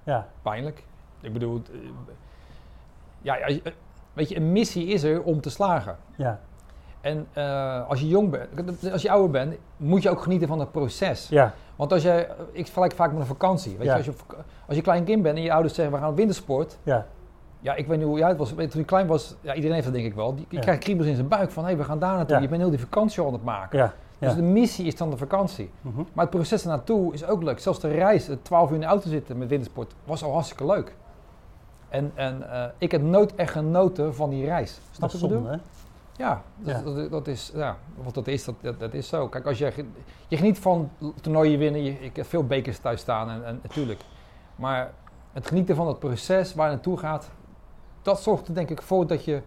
Ja, 0.05 0.29
Pijnlijk. 0.43 0.85
Ik 1.21 1.33
bedoel, 1.33 1.63
eh, 1.73 1.79
ja, 3.21 3.39
weet 4.13 4.29
je, 4.29 4.37
een 4.37 4.53
missie 4.53 4.87
is 4.87 5.03
er 5.03 5.23
om 5.23 5.41
te 5.41 5.51
slagen. 5.51 5.97
ja, 6.17 6.41
En 7.07 7.27
eh, 7.33 7.89
als 7.89 8.01
je 8.01 8.09
jong 8.09 8.31
bent, 8.31 8.93
als 8.93 9.03
je 9.03 9.11
ouder 9.11 9.31
bent, 9.31 9.55
moet 9.77 10.03
je 10.03 10.11
ook 10.11 10.23
genieten 10.23 10.49
van 10.49 10.61
het 10.61 10.71
proces. 10.73 11.29
ja, 11.29 11.55
Want 11.77 11.93
als 11.93 12.03
jij, 12.03 12.29
ik 12.53 12.65
vergelijk 12.65 12.93
vaak 12.95 13.11
met 13.13 13.21
een 13.21 13.27
vakantie. 13.27 13.77
Weet 13.77 13.87
Ja. 13.87 13.93
je, 13.97 13.97
als, 13.97 14.07
je, 14.07 14.13
als 14.67 14.77
je 14.77 14.83
klein 14.83 15.05
kind 15.05 15.23
bent 15.23 15.37
en 15.37 15.43
je 15.43 15.53
ouders 15.53 15.75
zeggen 15.75 15.95
we 15.95 16.01
gaan 16.01 16.11
op 16.11 16.17
wintersport. 16.17 16.79
ja, 16.83 17.07
Ja, 17.61 17.75
ik 17.75 17.87
weet 17.87 17.99
niet 17.99 18.07
hoe 18.07 18.19
jij 18.19 18.29
het 18.29 18.39
was. 18.39 18.51
Je, 18.57 18.69
Toen 18.69 18.81
ik 18.81 18.87
klein 18.87 19.07
was, 19.07 19.35
ja, 19.41 19.51
iedereen 19.55 19.73
heeft 19.75 19.87
dat 19.87 19.95
denk 19.95 20.07
ik 20.07 20.15
wel. 20.15 20.35
Die, 20.35 20.47
je 20.49 20.57
Ja. 20.57 20.63
krijgt 20.63 20.81
kriebels 20.83 21.07
in 21.09 21.15
zijn 21.15 21.29
buik 21.29 21.51
van 21.51 21.65
hé, 21.65 21.77
we 21.77 21.85
gaan 21.85 21.99
daar 21.99 22.17
naartoe. 22.17 22.41
Je 22.41 22.49
bent 22.49 22.61
heel 22.61 22.71
die 22.71 22.81
vakantie 22.81 23.21
al 23.21 23.27
aan 23.27 23.33
het 23.33 23.45
maken. 23.45 23.79
Dus 24.19 24.35
de 24.35 24.43
missie 24.43 24.87
is 24.87 24.97
dan 24.97 25.11
de 25.11 25.17
vakantie. 25.17 25.71
Mhm. 25.81 25.97
Maar 26.13 26.25
het 26.25 26.35
proces 26.35 26.63
ernaartoe 26.63 27.13
is 27.15 27.25
ook 27.27 27.43
leuk. 27.43 27.59
Zelfs 27.59 27.81
de 27.81 27.89
reis, 27.89 28.27
het 28.27 28.45
12 28.45 28.69
uur 28.69 28.75
in 28.75 28.81
de 28.81 28.87
auto 28.87 29.09
zitten 29.09 29.39
met 29.39 29.49
wintersport, 29.49 29.95
was 30.05 30.25
al 30.25 30.33
hartstikke 30.33 30.67
leuk. 30.67 30.95
En, 31.89 32.13
en 32.15 32.51
eh, 32.53 32.65
ik 32.79 32.91
heb 32.91 33.03
nooit 33.03 33.35
echt 33.35 33.51
genoten 33.53 34.15
van 34.15 34.31
die 34.31 34.45
reis. 34.45 34.81
Snap 34.91 35.11
je 35.11 35.19
wat 35.19 35.31
ik 35.31 35.37
bedoel? 35.43 35.59
Ja, 36.19 36.43
dat, 36.57 36.75
Ja. 36.77 36.83
Dat, 36.83 37.11
dat 37.11 37.27
is, 37.27 37.53
ja, 37.55 37.77
wat 38.03 38.15
dat 38.15 38.27
is, 38.27 38.45
dat, 38.45 38.79
dat, 38.79 38.95
is 38.95 39.09
zo. 39.09 39.29
Kijk, 39.29 39.47
als 39.47 39.59
je, 39.59 39.73
je 40.29 40.37
geniet 40.37 40.59
van 40.59 40.91
toernooien 41.21 41.59
winnen, 41.59 41.83
je, 41.83 41.91
ik 41.91 42.17
heb 42.17 42.27
veel 42.27 42.47
bekers 42.47 42.79
thuis 42.79 43.01
staan 43.01 43.31
en, 43.31 43.45
en 43.45 43.59
natuurlijk. 43.63 44.01
Maar 44.57 44.93
het 45.33 45.47
genieten 45.47 45.77
van 45.77 45.87
het 45.87 45.99
proces 45.99 46.55
waar 46.55 46.69
je 46.69 46.75
naartoe 46.75 46.99
gaat, 46.99 47.31
dat 48.03 48.23
zorgt 48.23 48.49
er 48.49 48.55
denk 48.55 48.71
ik 48.71 48.83
voor 48.83 49.07
dat 49.07 49.25
je 49.25 49.43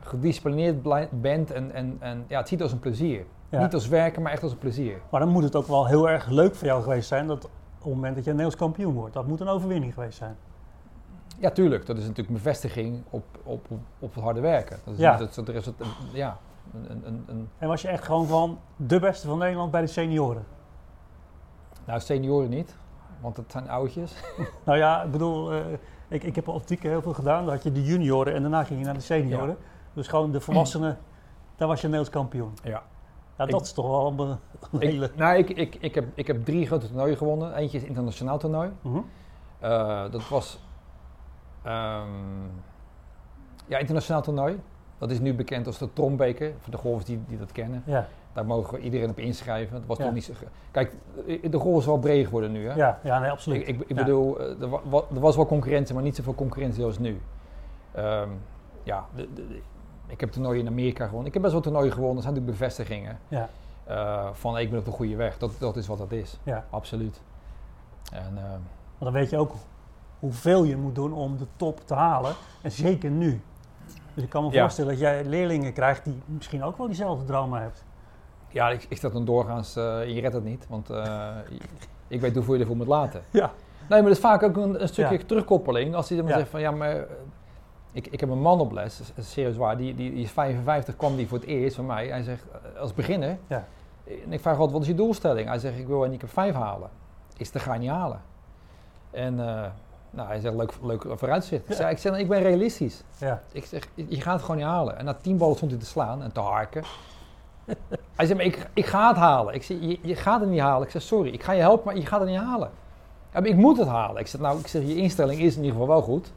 gedisciplineerd 0.00 0.82
bent 1.10 1.50
en, 1.50 1.72
en, 1.72 1.96
en 2.00 2.24
ja, 2.28 2.38
het 2.38 2.48
ziet 2.48 2.62
als 2.62 2.72
een 2.72 2.78
plezier. 2.78 3.24
Ja. 3.48 3.62
Niet 3.62 3.74
als 3.74 3.88
werken, 3.88 4.22
maar 4.22 4.32
echt 4.32 4.42
als 4.42 4.52
een 4.52 4.58
plezier. 4.58 5.00
Maar 5.10 5.20
dan 5.20 5.28
moet 5.28 5.42
het 5.42 5.56
ook 5.56 5.66
wel 5.66 5.86
heel 5.86 6.08
erg 6.08 6.26
leuk 6.26 6.54
voor 6.54 6.66
jou 6.66 6.82
geweest 6.82 7.08
zijn 7.08 7.26
dat 7.26 7.44
op 7.44 7.50
het 7.84 7.94
moment 7.94 8.14
dat 8.14 8.24
je 8.24 8.30
Nederlands 8.30 8.60
kampioen 8.60 8.94
wordt. 8.94 9.14
Dat 9.14 9.26
moet 9.26 9.40
een 9.40 9.48
overwinning 9.48 9.94
geweest 9.94 10.18
zijn. 10.18 10.36
Ja, 11.38 11.50
tuurlijk. 11.50 11.86
Dat 11.86 11.96
is 11.96 12.02
natuurlijk 12.02 12.28
een 12.28 12.34
bevestiging 12.34 13.02
op, 13.10 13.24
op, 13.44 13.66
op, 13.70 13.78
op 13.98 14.14
het 14.14 14.24
harde 14.24 14.40
werken. 14.40 14.78
Dat 14.84 14.94
is, 14.94 15.00
Ja. 15.00 15.16
dat, 15.16 15.34
dat, 15.34 15.48
er 15.48 15.54
is 15.54 15.66
het, 15.66 15.74
ja, 16.12 16.38
een, 16.88 17.06
een, 17.06 17.24
een, 17.26 17.48
En 17.58 17.68
was 17.68 17.82
je 17.82 17.88
echt 17.88 18.04
gewoon 18.04 18.26
van 18.26 18.58
de 18.76 18.98
beste 18.98 19.26
van 19.28 19.38
Nederland 19.38 19.70
bij 19.70 19.80
de 19.80 19.86
senioren? 19.86 20.44
nou, 21.84 22.00
senioren 22.00 22.48
niet, 22.50 22.76
want 23.20 23.36
het 23.36 23.52
zijn 23.52 23.68
oudjes. 23.70 24.14
Nou 24.64 24.78
ja, 24.78 25.02
ik 25.02 25.10
bedoel, 25.10 25.52
eh, 25.52 25.58
ik, 26.08 26.22
ik 26.24 26.34
heb 26.34 26.60
Tieke 26.64 26.88
heel 26.88 27.02
veel 27.02 27.14
gedaan. 27.14 27.44
Dan 27.44 27.54
had 27.54 27.62
je 27.62 27.72
de 27.72 27.84
junioren 27.84 28.34
en 28.34 28.40
daarna 28.42 28.64
ging 28.64 28.78
je 28.78 28.84
naar 28.84 28.94
de 28.94 29.00
senioren. 29.00 29.56
Dus 29.92 30.08
gewoon 30.08 30.32
de 30.32 30.40
volwassenen, 30.40 30.98
daar 31.56 31.68
was 31.68 31.80
je 31.80 31.86
Nederlands 31.88 32.16
kampioen. 32.16 32.52
Ja. 32.62 32.82
Ja, 33.38 33.44
Ik- 33.44 33.50
dat 33.50 33.60
is 33.60 33.72
toch 33.72 33.86
wel 33.86 34.06
een, 34.06 34.38
een 34.70 34.80
hele... 34.80 35.04
Ik, 35.06 35.16
nou, 35.16 35.36
ik, 35.36 35.50
ik, 35.50 35.74
ik, 35.74 35.94
heb, 35.94 36.04
ik 36.14 36.26
heb 36.26 36.44
drie 36.44 36.66
grote 36.66 36.86
toernooien 36.86 37.16
gewonnen. 37.16 37.54
Eentje 37.54 37.78
is 37.78 37.84
internationaal 37.84 38.38
toernooi. 38.38 38.70
Mhm. 38.82 38.98
Eh, 39.58 40.10
dat 40.10 40.28
was 40.28 40.60
ehm, 41.68 42.46
ja, 43.66 43.78
internationaal 43.78 44.22
toernooi. 44.22 44.60
Dat 44.98 45.10
is 45.10 45.20
nu 45.20 45.34
bekend 45.34 45.66
als 45.66 45.78
de 45.78 45.92
Trombeker, 45.92 46.52
voor 46.60 46.70
de 46.70 46.76
golfers 46.78 47.04
die, 47.04 47.20
die 47.26 47.38
dat 47.38 47.52
kennen. 47.52 47.82
Ja, 47.86 48.06
Daar 48.32 48.46
mogen 48.46 48.74
we 48.74 48.80
iedereen 48.80 49.10
op 49.10 49.18
inschrijven. 49.18 49.74
Dat 49.74 49.86
was 49.86 49.98
Ja. 49.98 50.04
nog 50.04 50.14
niet 50.14 50.24
zo... 50.24 50.32
Kijk, 50.70 50.92
eh, 51.26 51.50
de 51.50 51.58
golf 51.58 51.78
is 51.78 51.86
wel 51.86 51.98
breed 51.98 52.24
geworden 52.24 52.52
nu. 52.52 52.68
Hè? 52.68 52.74
ja, 52.74 52.98
ja 53.02 53.18
nee, 53.18 53.30
absoluut. 53.30 53.60
Ik, 53.60 53.66
ik, 53.68 53.80
ik 53.80 53.88
Ja. 53.88 53.94
bedoel, 54.04 54.38
eh, 54.40 54.62
er, 54.62 54.68
wa- 54.68 55.02
er 55.14 55.20
was 55.20 55.36
wel 55.36 55.46
concurrentie, 55.46 55.94
maar 55.94 56.02
niet 56.02 56.16
zoveel 56.16 56.34
concurrentie 56.34 56.84
als 56.84 56.98
nu. 56.98 57.20
Ehm, 57.92 58.28
ja, 58.82 59.04
de, 59.14 59.28
de- 59.34 59.46
de- 59.48 59.60
ik 60.06 60.20
heb 60.20 60.30
toernooien 60.30 60.60
in 60.60 60.66
Amerika 60.70 61.04
gewonnen. 61.04 61.26
Ik 61.26 61.32
heb 61.32 61.42
best 61.42 61.54
wel 61.54 61.62
toernooien 61.62 61.92
gewonnen. 61.92 62.14
Dat 62.14 62.24
zijn 62.24 62.34
natuurlijk 62.34 62.60
bevestigingen 62.60 63.18
Ja, 63.28 63.48
eh, 63.84 64.28
van 64.32 64.58
ik 64.58 64.70
ben 64.70 64.78
op 64.78 64.84
de 64.84 64.90
goede 64.90 65.16
weg. 65.16 65.38
Dat, 65.38 65.50
dat 65.58 65.76
is 65.76 65.86
wat 65.86 65.98
dat 65.98 66.12
is. 66.12 66.38
ja. 66.42 66.64
Absoluut. 66.70 67.20
En, 68.12 68.32
ehm, 68.36 68.50
Maar 68.50 68.60
dan 68.98 69.12
weet 69.12 69.30
je 69.30 69.38
ook 69.38 69.52
hoeveel 70.18 70.64
je 70.64 70.76
moet 70.76 70.94
doen 70.94 71.12
om 71.12 71.36
de 71.36 71.46
top 71.56 71.80
te 71.86 71.94
halen. 71.94 72.32
En 72.62 72.70
zeker 72.72 73.10
nu. 73.10 73.40
Dus 74.14 74.24
ik 74.24 74.30
kan 74.30 74.44
me 74.44 74.50
Ja. 74.52 74.60
voorstellen 74.60 74.90
dat 74.90 75.00
jij 75.00 75.24
leerlingen 75.24 75.72
krijgt 75.72 76.04
die 76.04 76.22
misschien 76.24 76.62
ook 76.64 76.76
wel 76.78 76.86
diezelfde 76.86 77.24
dromen 77.24 77.60
hebt. 77.62 77.84
ja, 78.50 78.68
ik, 78.70 78.86
ik 78.88 78.96
zat 78.98 79.12
dan 79.12 79.24
doorgaans, 79.24 79.76
eh, 79.76 80.14
je 80.14 80.20
redt 80.20 80.34
het 80.34 80.44
niet, 80.44 80.66
want 80.68 80.90
eh, 80.90 81.26
ik 82.08 82.20
weet 82.20 82.34
hoeveel 82.34 82.54
je 82.54 82.60
ervoor 82.60 82.76
moet 82.76 82.86
laten. 82.86 83.22
Ja. 83.30 83.50
Nee, 83.88 83.98
maar 84.00 84.08
dat 84.08 84.16
is 84.16 84.18
vaak 84.18 84.42
ook 84.42 84.56
een, 84.56 84.82
een 84.82 84.88
stukje 84.88 85.18
Ja. 85.18 85.24
terugkoppeling. 85.26 85.94
Als 85.94 86.08
hij 86.08 86.18
dan 86.18 86.26
Ja. 86.26 86.36
zegt 86.38 86.48
van 86.50 86.60
ja, 86.60 86.70
maar 86.70 86.96
eh, 86.96 87.02
ik, 87.92 88.06
ik 88.06 88.20
heb 88.20 88.28
een 88.30 88.40
man 88.40 88.60
op 88.60 88.72
les, 88.72 89.00
dat 89.14 89.24
serieus 89.24 89.56
waar, 89.56 89.76
die, 89.76 89.94
die, 89.94 90.10
die 90.12 90.22
is 90.22 90.30
55, 90.30 90.96
kwam 90.96 91.16
die 91.16 91.28
voor 91.28 91.38
het 91.38 91.46
eerst 91.46 91.76
van 91.76 91.86
mij. 91.86 92.06
Hij 92.08 92.22
zegt, 92.22 92.44
als 92.80 92.94
beginner, 92.94 93.38
Ja. 93.46 93.64
en 94.24 94.32
ik 94.32 94.40
vraag 94.40 94.54
altijd, 94.54 94.72
wat 94.72 94.82
is 94.82 94.88
je 94.88 94.94
doelstelling? 94.94 95.48
Hij 95.48 95.58
zegt, 95.58 95.78
ik 95.78 95.86
wil 95.86 95.96
een 95.96 96.02
handicap 96.02 96.28
5 96.30 96.54
halen. 96.54 96.88
Is 97.36 97.52
dat 97.52 97.62
ga 97.62 97.72
je 97.74 97.80
niet 97.80 97.90
halen. 97.90 98.20
En 99.10 99.38
nou, 100.10 100.28
hij 100.28 100.40
zegt, 100.40 100.54
leuk, 100.54 100.72
leuk 100.82 101.04
vooruitzicht. 101.10 101.68
Ik, 101.68 101.74
zeg, 101.76 101.90
ik 101.90 101.98
zeg, 101.98 102.18
ik 102.18 102.28
ben 102.28 102.42
realistisch. 102.42 103.02
Ja, 103.18 103.42
Ik 103.52 103.64
zeg, 103.64 103.88
je 103.94 104.20
gaat 104.20 104.32
het 104.32 104.42
gewoon 104.42 104.56
niet 104.56 104.66
halen. 104.66 104.98
En 104.98 105.04
na 105.04 105.14
tien 105.14 105.36
ballen 105.36 105.56
stond 105.56 105.70
hij 105.70 105.80
te 105.80 105.86
slaan 105.86 106.22
en 106.22 106.32
te 106.32 106.40
harken. 106.40 106.82
hij 108.16 108.26
zei, 108.26 108.34
maar 108.34 108.44
ik, 108.46 108.68
ik 108.74 108.86
ga 108.86 109.08
het 109.08 109.16
halen. 109.16 109.54
Ik 109.54 109.62
zeg, 109.62 109.76
je, 109.80 109.98
je 110.02 110.14
gaat 110.16 110.40
het 110.40 110.48
niet 110.50 110.60
halen. 110.60 110.86
Ik 110.86 110.90
zeg, 110.92 111.02
sorry, 111.02 111.32
ik 111.32 111.42
ga 111.42 111.52
je 111.52 111.60
helpen, 111.60 111.86
maar 111.86 111.96
je 111.96 112.06
gaat 112.06 112.20
het 112.20 112.28
niet 112.28 112.38
halen. 112.38 112.70
Ja, 113.32 113.42
ik 113.42 113.56
moet 113.56 113.78
het 113.78 113.88
halen. 113.88 114.20
Ik 114.20 114.26
zeg, 114.26 114.40
nou, 114.40 114.58
ik 114.58 114.66
zeg, 114.66 114.82
je 114.82 114.96
instelling 114.96 115.40
is 115.40 115.56
in 115.56 115.62
ieder 115.62 115.72
geval 115.78 115.94
wel 115.94 116.02
goed. 116.02 116.32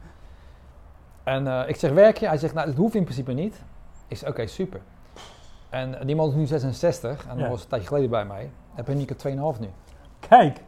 En 1.22 1.46
eh, 1.46 1.68
ik 1.68 1.76
zeg, 1.76 1.92
werk 1.92 2.16
je? 2.18 2.26
Hij 2.26 2.36
zegt, 2.38 2.54
nou, 2.54 2.66
dat 2.66 2.76
hoeft 2.76 2.94
in 2.94 3.04
principe 3.04 3.32
niet. 3.32 3.62
Ik 4.08 4.16
zeg, 4.16 4.28
oké, 4.28 4.46
super. 4.46 4.80
En 5.70 5.98
die 6.06 6.16
man 6.16 6.28
is 6.28 6.34
nu 6.34 6.46
66 6.46 7.26
en 7.26 7.34
Ja. 7.36 7.40
dat 7.40 7.50
was 7.50 7.62
een 7.62 7.68
tijdje 7.68 7.88
geleden 7.88 8.10
bij 8.10 8.24
mij. 8.24 8.50
Heb 8.74 8.88
een 8.88 8.94
handicap 8.94 9.54
2,5 9.54 9.60
nu. 9.60 9.68
kijk. 10.28 10.60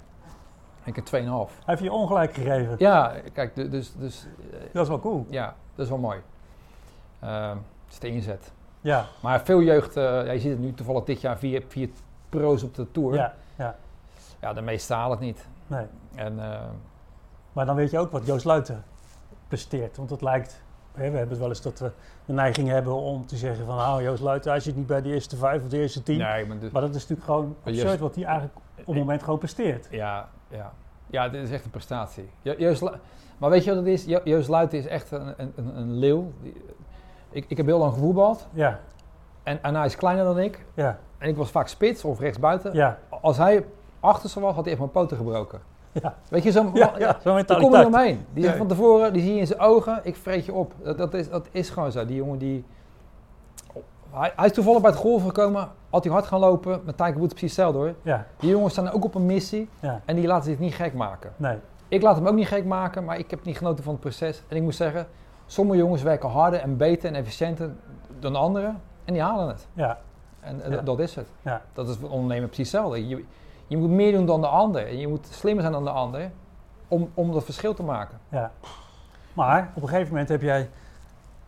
Ik 0.84 0.96
heb 0.96 1.06
2,5. 1.06 1.10
Hij 1.12 1.24
heeft 1.64 1.82
je 1.82 1.92
ongelijk 1.92 2.34
gegeven. 2.34 2.74
Ja, 2.78 3.14
kijk, 3.32 3.54
du- 3.54 3.68
dus, 3.68 3.92
dus 3.96 4.26
eh, 4.52 4.58
Dat 4.72 4.82
is 4.82 4.88
wel 4.88 5.00
cool. 5.00 5.26
ja, 5.30 5.54
dat 5.74 5.84
is 5.84 5.90
wel 5.90 6.00
mooi. 6.00 6.18
Ehm 7.20 7.56
het 7.84 7.92
is 7.92 7.98
de 7.98 8.08
inzet. 8.08 8.52
Ja, 8.80 9.04
Maar 9.22 9.40
veel 9.40 9.62
jeugd, 9.62 9.96
eh, 9.96 10.02
ja, 10.02 10.32
je 10.32 10.38
ziet 10.38 10.50
het 10.50 10.60
nu 10.60 10.74
toevallig 10.74 11.04
dit 11.04 11.20
jaar, 11.20 11.38
vier, 11.38 11.62
vier 11.68 11.88
pro's 12.28 12.62
op 12.62 12.74
de 12.74 12.90
Tour. 12.90 13.14
ja, 13.14 13.34
ja. 13.56 13.76
Ja, 14.40 14.52
de 14.52 14.60
meeste 14.60 14.94
halen 14.94 15.10
het 15.16 15.26
niet. 15.26 15.46
Nee. 15.66 15.86
En 16.14 16.52
eh, 16.52 16.60
Maar 17.52 17.66
dan 17.66 17.76
weet 17.76 17.90
je 17.90 17.98
ook 17.98 18.10
wat 18.10 18.26
Joost 18.26 18.44
Luiten 18.44 18.84
presteert. 19.48 19.96
Want 19.96 20.10
het 20.10 20.20
lijkt, 20.22 20.62
hè, 20.92 21.10
we 21.10 21.16
hebben 21.16 21.28
het 21.28 21.38
wel 21.38 21.48
eens 21.48 21.62
dat 21.62 21.78
we 21.78 21.90
de 22.24 22.32
neiging 22.32 22.68
hebben 22.68 22.94
om 22.94 23.26
te 23.26 23.36
zeggen 23.36 23.66
van... 23.66 23.76
nou, 23.76 24.02
Joost 24.02 24.22
Luiten, 24.22 24.50
hij 24.50 24.60
zit 24.60 24.76
niet 24.76 24.86
bij 24.86 25.02
de 25.02 25.08
eerste 25.12 25.36
vijf 25.36 25.62
of 25.62 25.68
de 25.68 25.78
eerste 25.78 26.02
tien. 26.02 26.18
nee, 26.18 26.46
maar 26.46 26.58
dat 26.80 26.94
is 26.94 27.00
natuurlijk 27.00 27.24
gewoon 27.24 27.56
absurd 27.64 27.86
Joost- 27.88 27.98
wat 27.98 28.14
hij 28.14 28.24
eigenlijk 28.24 28.56
op 28.78 28.86
het 28.86 28.96
moment 28.96 29.22
gewoon 29.22 29.38
presteert. 29.38 29.88
Ja, 29.90 30.28
ja. 30.54 30.72
ja, 31.06 31.28
dit 31.28 31.42
is 31.42 31.50
echt 31.50 31.64
een 31.64 31.70
prestatie. 31.70 32.30
Maar 33.38 33.50
weet 33.50 33.64
je 33.64 33.70
wat 33.74 33.78
het 33.78 33.88
is? 33.88 34.04
Jo- 34.04 34.20
Joost 34.24 34.48
Luiten 34.48 34.78
is 34.78 34.86
echt 34.86 35.10
een, 35.10 35.34
een, 35.36 35.52
een, 35.76 35.92
leeuw. 35.98 36.32
Die- 36.42 36.64
Ik, 37.30 37.44
ik 37.48 37.56
heb 37.56 37.66
heel 37.66 37.78
lang 37.78 37.92
gevoetbald 37.92 38.46
Ja, 38.52 38.80
en, 39.42 39.62
en 39.62 39.74
hij 39.74 39.86
is 39.86 39.96
kleiner 39.96 40.24
dan 40.24 40.38
ik. 40.38 40.64
ja, 40.74 40.98
En 41.18 41.28
ik 41.28 41.36
was 41.36 41.50
vaak 41.50 41.68
spits 41.68 42.04
of 42.04 42.20
rechtsbuiten. 42.20 42.74
ja, 42.74 42.98
Als 43.08 43.36
hij 43.36 43.64
achterste 44.00 44.40
was, 44.40 44.54
had 44.54 44.62
hij 44.62 44.70
echt 44.70 44.80
mijn 44.80 44.92
poten 44.92 45.16
gebroken. 45.16 45.60
ja. 45.92 46.14
Weet 46.28 46.42
je, 46.42 46.52
zo'n 46.52 46.70
Ja, 46.74 46.92
ja, 46.98 47.16
zo'n 47.22 47.22
Daar 47.22 47.22
kom 47.22 47.30
je 47.32 47.34
mentaliteit. 47.36 47.86
omheen. 47.86 48.24
Die 48.32 48.44
Ja. 48.44 48.56
van 48.56 48.66
tevoren, 48.66 49.12
die 49.12 49.22
zie 49.22 49.34
je 49.34 49.40
in 49.40 49.46
zijn 49.46 49.60
ogen, 49.60 50.00
ik 50.02 50.16
vreet 50.16 50.44
je 50.44 50.52
op. 50.52 50.72
Dat, 50.82 50.98
dat, 50.98 51.14
is, 51.14 51.28
dat 51.30 51.48
is 51.50 51.70
gewoon 51.70 51.92
zo. 51.92 52.06
Die 52.06 52.16
jongen 52.16 52.38
die... 52.38 52.64
Hij, 54.14 54.32
hij 54.36 54.46
is 54.46 54.52
toevallig 54.52 54.80
bij 54.80 54.90
het 54.90 55.00
golven 55.00 55.26
gekomen, 55.28 55.68
had 55.90 56.04
hij 56.04 56.12
hard 56.12 56.26
gaan 56.26 56.40
lopen, 56.40 56.80
met 56.84 56.96
Tiger 56.96 57.14
Woods 57.18 57.32
precies 57.34 57.56
hetzelfde 57.56 57.78
hoor. 57.78 57.94
Ja, 58.02 58.26
Die 58.38 58.50
jongens 58.50 58.72
staan 58.72 58.90
ook 58.90 59.04
op 59.04 59.14
een 59.14 59.26
missie 59.26 59.68
en 60.04 60.16
die 60.16 60.26
laten 60.26 60.44
zich 60.44 60.58
niet 60.58 60.74
gek 60.74 60.94
maken. 60.94 61.32
nee. 61.36 61.58
Ik 61.88 62.02
laat 62.02 62.16
hem 62.16 62.26
ook 62.26 62.34
niet 62.34 62.46
gek 62.48 62.64
maken, 62.64 63.04
maar 63.04 63.18
ik 63.18 63.30
heb 63.30 63.44
niet 63.44 63.56
genoten 63.56 63.84
van 63.84 63.92
het 63.92 64.00
proces. 64.02 64.42
En 64.48 64.56
ik 64.56 64.62
moet 64.62 64.74
zeggen, 64.74 65.06
sommige 65.46 65.78
jongens 65.78 66.02
werken 66.02 66.28
harder 66.28 66.60
en 66.60 66.76
beter 66.76 67.08
en 67.08 67.14
efficiënter 67.14 67.70
dan 68.18 68.36
anderen 68.36 68.80
en 69.04 69.12
die 69.12 69.22
halen 69.22 69.48
het. 69.48 69.66
Ja, 69.72 69.98
En 70.40 70.62
eh, 70.62 70.70
Ja. 70.72 70.80
dat 70.80 70.98
is 70.98 71.14
het. 71.14 71.26
ja, 71.42 71.62
Dat 71.72 71.88
is 71.88 71.96
voor 71.96 72.10
ondernemen 72.10 72.48
precies 72.48 72.72
hetzelfde. 72.72 73.08
Je, 73.08 73.24
je 73.66 73.76
moet 73.76 73.90
meer 73.90 74.12
doen 74.12 74.26
dan 74.26 74.40
de 74.40 74.46
ander 74.46 74.86
en 74.86 74.98
je 74.98 75.08
moet 75.08 75.26
slimmer 75.26 75.60
zijn 75.62 75.74
dan 75.74 75.84
de 75.84 75.90
ander 75.90 76.30
om, 76.88 77.10
om 77.14 77.32
dat 77.32 77.44
verschil 77.44 77.74
te 77.74 77.82
maken. 77.82 78.18
ja. 78.28 78.50
Maar 79.32 79.70
op 79.74 79.82
een 79.82 79.88
gegeven 79.88 80.10
moment 80.10 80.28
heb 80.28 80.42
jij 80.42 80.70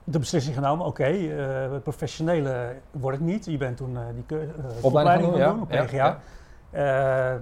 de 0.09 0.19
beslissing 0.19 0.55
genomen... 0.55 0.87
oké, 0.87 1.05
eh, 1.05 1.79
professionele 1.83 2.77
wordt 2.91 3.17
het 3.19 3.27
niet. 3.27 3.45
Je 3.45 3.57
bent 3.57 3.77
toen 3.77 3.97
eh, 3.97 4.03
die 4.15 4.39
eh, 4.39 4.45
opleiding 4.85 5.33
gaan 5.37 5.53
doen 5.55 5.63
op 5.63 5.69
PGA. 5.69 6.19
Eh, 6.71 7.35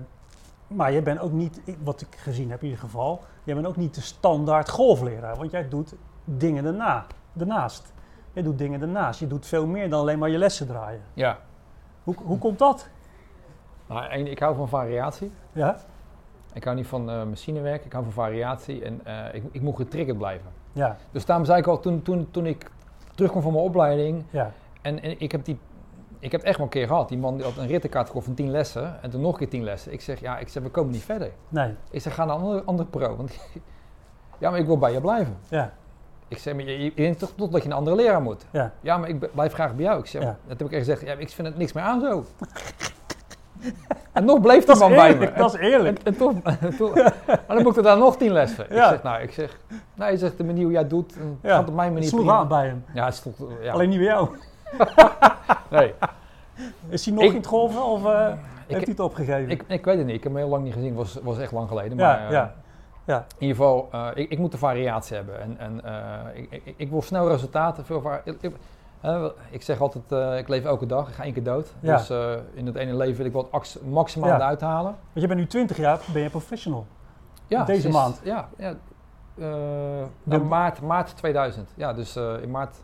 maar 0.66 0.92
je 0.92 1.02
bent 1.02 1.21
ook 1.21 1.33
niet, 1.33 1.61
ik- 1.64 1.78
wat 1.83 2.00
ik 2.00 2.16
gezien 2.16 2.50
heb 2.50 2.59
in 2.61 2.64
ieder 2.68 2.80
geval, 2.85 3.21
je 3.44 3.54
bent 3.54 3.66
ook 3.66 3.76
niet 3.76 3.94
de 3.94 4.00
standaard 4.00 4.68
golfleraar. 4.71 5.37
Want 5.37 5.50
jij 5.50 5.68
doet 5.68 5.94
dingen 6.25 6.64
daarna, 6.64 7.06
daarnaast. 7.33 7.92
Je 8.33 8.42
doet 8.42 8.59
dingen 8.59 8.80
daarnaast. 8.80 9.21
Je 9.21 9.26
doet 9.26 9.47
veel 9.47 9.66
meer 9.66 9.90
dan 9.90 10.00
alleen 10.00 10.18
maar 10.18 10.28
je 10.30 10.38
lessen 10.38 10.66
draaien. 10.66 11.00
Ja. 11.14 11.38
Hoe, 12.04 12.14
hoe 12.25 12.38
komt 12.38 12.59
dat? 12.59 12.88
Nou, 13.88 14.04
één, 14.04 14.26
ik 14.26 14.38
hou 14.38 14.56
van 14.56 14.68
variatie. 14.68 15.33
Ja? 15.52 15.76
Ik 16.52 16.64
hou 16.64 16.76
niet 16.76 16.87
van 16.87 17.11
eh, 17.11 17.25
machinewerk, 17.25 17.85
ik 17.85 17.92
hou 17.92 18.04
van 18.04 18.12
variatie 18.12 18.85
en 18.85 19.00
eh, 19.04 19.35
ik, 19.35 19.42
ik 19.50 19.62
moet 19.62 19.76
getriggerd 19.76 20.18
blijven. 20.18 20.50
Ja, 20.75 20.97
Dus 21.11 21.25
daarom 21.25 21.45
zei 21.47 21.59
ik 21.59 21.66
al, 21.66 21.81
toen, 21.81 22.02
toen, 22.02 22.28
toen 22.31 22.47
ik 22.47 22.71
terugkwam 23.14 23.43
van 23.43 23.52
mijn 23.52 23.64
opleiding 23.64 24.25
ja, 24.31 24.52
en, 24.83 25.02
en 25.02 25.21
ik 25.21 25.33
heb 25.33 25.45
die... 25.45 25.59
Ik 26.19 26.31
heb 26.33 26.40
het 26.40 26.49
echt 26.49 26.59
wel 26.59 26.66
een 26.66 26.73
keer 26.73 26.87
gehad. 26.87 27.09
Die 27.09 27.19
man 27.19 27.37
die 27.37 27.45
had 27.45 27.57
een 27.57 27.66
rittenkaart 27.66 28.07
gekocht 28.07 28.25
van 28.25 28.35
10 28.35 28.50
lessen 28.50 29.02
en 29.02 29.11
toen 29.11 29.21
nog 29.21 29.33
een 29.33 29.38
keer 29.38 29.49
10 29.49 29.64
lessen. 29.64 29.93
Ik 29.93 30.00
zeg, 30.00 30.21
ja, 30.21 30.38
ik 30.38 30.49
zeg, 30.49 30.62
we 30.62 30.69
komen 30.69 30.93
niet 30.93 31.02
verder. 31.02 31.31
nee, 31.49 31.75
Ik 31.90 32.00
zeg, 32.00 32.14
ga 32.14 32.25
naar 32.25 32.37
een 32.37 32.43
andere, 32.43 32.62
andere 32.64 32.88
pro. 32.88 33.16
Want 33.16 33.38
ja, 34.40 34.50
maar 34.50 34.59
ik 34.59 34.66
wil 34.66 34.78
bij 34.78 34.93
je 34.93 35.00
blijven. 35.00 35.37
ja, 35.49 35.73
Ik 36.28 36.38
zeg, 36.38 36.54
maar 36.54 36.64
je, 36.64 36.83
je, 36.85 36.93
denkt 36.95 37.19
toch 37.19 37.33
totdat 37.37 37.62
je 37.62 37.69
een 37.69 37.75
andere 37.75 37.97
leraar 37.97 38.23
moet. 38.23 38.47
ja, 38.50 38.73
Ja, 38.81 38.97
maar 38.99 39.09
ik 39.09 39.33
blijf 39.35 39.52
graag 39.52 39.75
bij 39.75 39.85
jou. 39.85 39.99
Ik 39.99 40.07
zeg, 40.07 40.23
Ja. 40.23 40.37
dat 40.47 40.59
heb 40.59 40.66
ik 40.69 40.73
echt 40.73 40.85
gezegd, 40.87 41.00
ja, 41.00 41.12
ik 41.12 41.28
vind 41.31 41.49
het 41.49 41.57
niks 41.57 41.73
meer 41.73 41.85
aan 41.85 42.00
zo. 42.00 42.25
en 44.12 44.25
nog 44.25 44.40
bleef 44.40 44.64
die 44.64 44.76
man 44.76 44.90
bij 44.94 45.16
me. 45.16 45.33
dat 45.37 45.54
is 45.54 45.61
eerlijk. 45.61 45.99
En, 45.99 46.04
en 46.04 46.16
toch, 46.16 46.33
en 46.61 46.76
toch- 46.76 46.94
maar 47.26 47.42
dan 47.47 47.62
moet 47.62 47.76
ik 47.76 47.83
daar 47.83 47.99
nog 47.99 48.16
tien 48.16 48.33
lessen. 48.33 48.66
Ja. 48.71 48.85
Ik 48.85 48.90
zeg, 48.90 49.02
nou, 49.02 49.23
ik 49.23 49.33
zeg, 49.33 49.59
nou, 49.94 50.11
je 50.11 50.16
zegt 50.18 50.37
de 50.37 50.44
manier 50.44 50.62
hoe 50.62 50.73
jij 50.73 50.80
het 50.80 50.90
doet, 50.90 51.16
en 51.16 51.38
Ja, 51.42 51.56
gaat 51.56 51.68
op 51.68 51.75
mijn 51.75 51.85
Het 51.87 51.94
manier 51.94 52.09
sloeg 52.09 52.21
prima. 52.21 52.37
aan 52.37 52.49
bij 52.49 52.66
hem. 52.66 52.85
Ja, 52.94 53.04
het 53.04 53.14
stond, 53.14 53.37
ja. 53.62 53.73
Alleen 53.73 53.88
niet 53.88 53.99
bij 53.99 54.06
jou. 54.06 54.28
nee. 55.71 55.94
Is 56.88 57.04
hij 57.04 57.14
nog 57.14 57.25
Ik- 57.25 57.30
in 57.30 57.37
het 57.37 57.47
golven 57.47 57.85
of 57.85 58.04
eh, 58.04 58.26
heeft 58.26 58.37
hij 58.68 58.80
Ik, 58.80 58.87
het 58.87 59.00
opgegeven? 59.00 59.50
ik, 59.50 59.64
ik 59.68 59.85
weet 59.85 59.97
het 59.97 60.06
niet, 60.06 60.16
ik 60.16 60.23
heb 60.23 60.33
hem 60.33 60.40
heel 60.40 60.50
lang 60.50 60.64
niet 60.64 60.73
gezien, 60.73 60.94
was, 60.94 61.18
was 61.23 61.38
echt 61.38 61.52
lang 61.52 61.68
geleden. 61.68 61.99
Ja, 61.99 62.06
Maar, 62.06 62.25
eh, 62.26 62.30
ja, 62.30 62.54
ja. 63.04 63.16
In 63.38 63.47
ieder 63.47 63.56
geval, 63.56 63.88
eh, 63.92 64.06
ik, 64.14 64.30
ik 64.30 64.38
moet 64.38 64.52
de 64.52 64.59
variatie 64.59 65.16
hebben. 65.16 65.40
En, 65.40 65.56
en 65.59 65.80
ik, 66.35 66.47
ik, 66.50 66.75
ik 66.76 66.90
wil 66.90 67.02
snel 67.02 67.28
resultaten. 67.28 67.85
Veel 67.85 68.02
ik, 69.50 69.62
zeg 69.62 69.80
altijd, 69.80 70.12
eh, 70.12 70.38
ik 70.38 70.49
leef 70.49 70.64
elke 70.64 70.87
dag, 70.87 71.08
ik 71.08 71.14
ga 71.14 71.23
één 71.23 71.32
keer 71.32 71.42
dood. 71.42 71.75
Ja. 71.80 71.96
Dus 71.96 72.11
eh, 72.11 72.32
in 72.54 72.66
het 72.66 72.75
ene 72.76 72.94
leven 72.96 73.16
wil 73.16 73.26
ik 73.26 73.32
wat 73.32 73.46
ax- 73.52 73.78
maximaal 73.80 74.28
Ja. 74.28 74.34
eruit 74.37 74.61
halen. 74.61 74.92
Want 74.92 75.20
je 75.20 75.26
bent 75.26 75.40
nu 75.40 75.46
20 75.46 75.76
jaar, 75.76 76.00
ben 76.12 76.23
je 76.23 76.30
professional. 76.30 76.87
Ja, 77.46 77.64
Deze 77.64 77.80
sinds- 77.80 77.96
maand? 77.96 78.20
Ja, 78.25 78.49
ja 78.58 78.68
eh, 78.68 78.75
De- 79.37 80.06
nou, 80.23 80.42
maart, 80.44 80.80
maart 80.80 81.16
2000. 81.16 81.73
Ja, 81.75 81.92
dus 81.92 82.16
in 82.16 82.50
maart, 82.50 82.76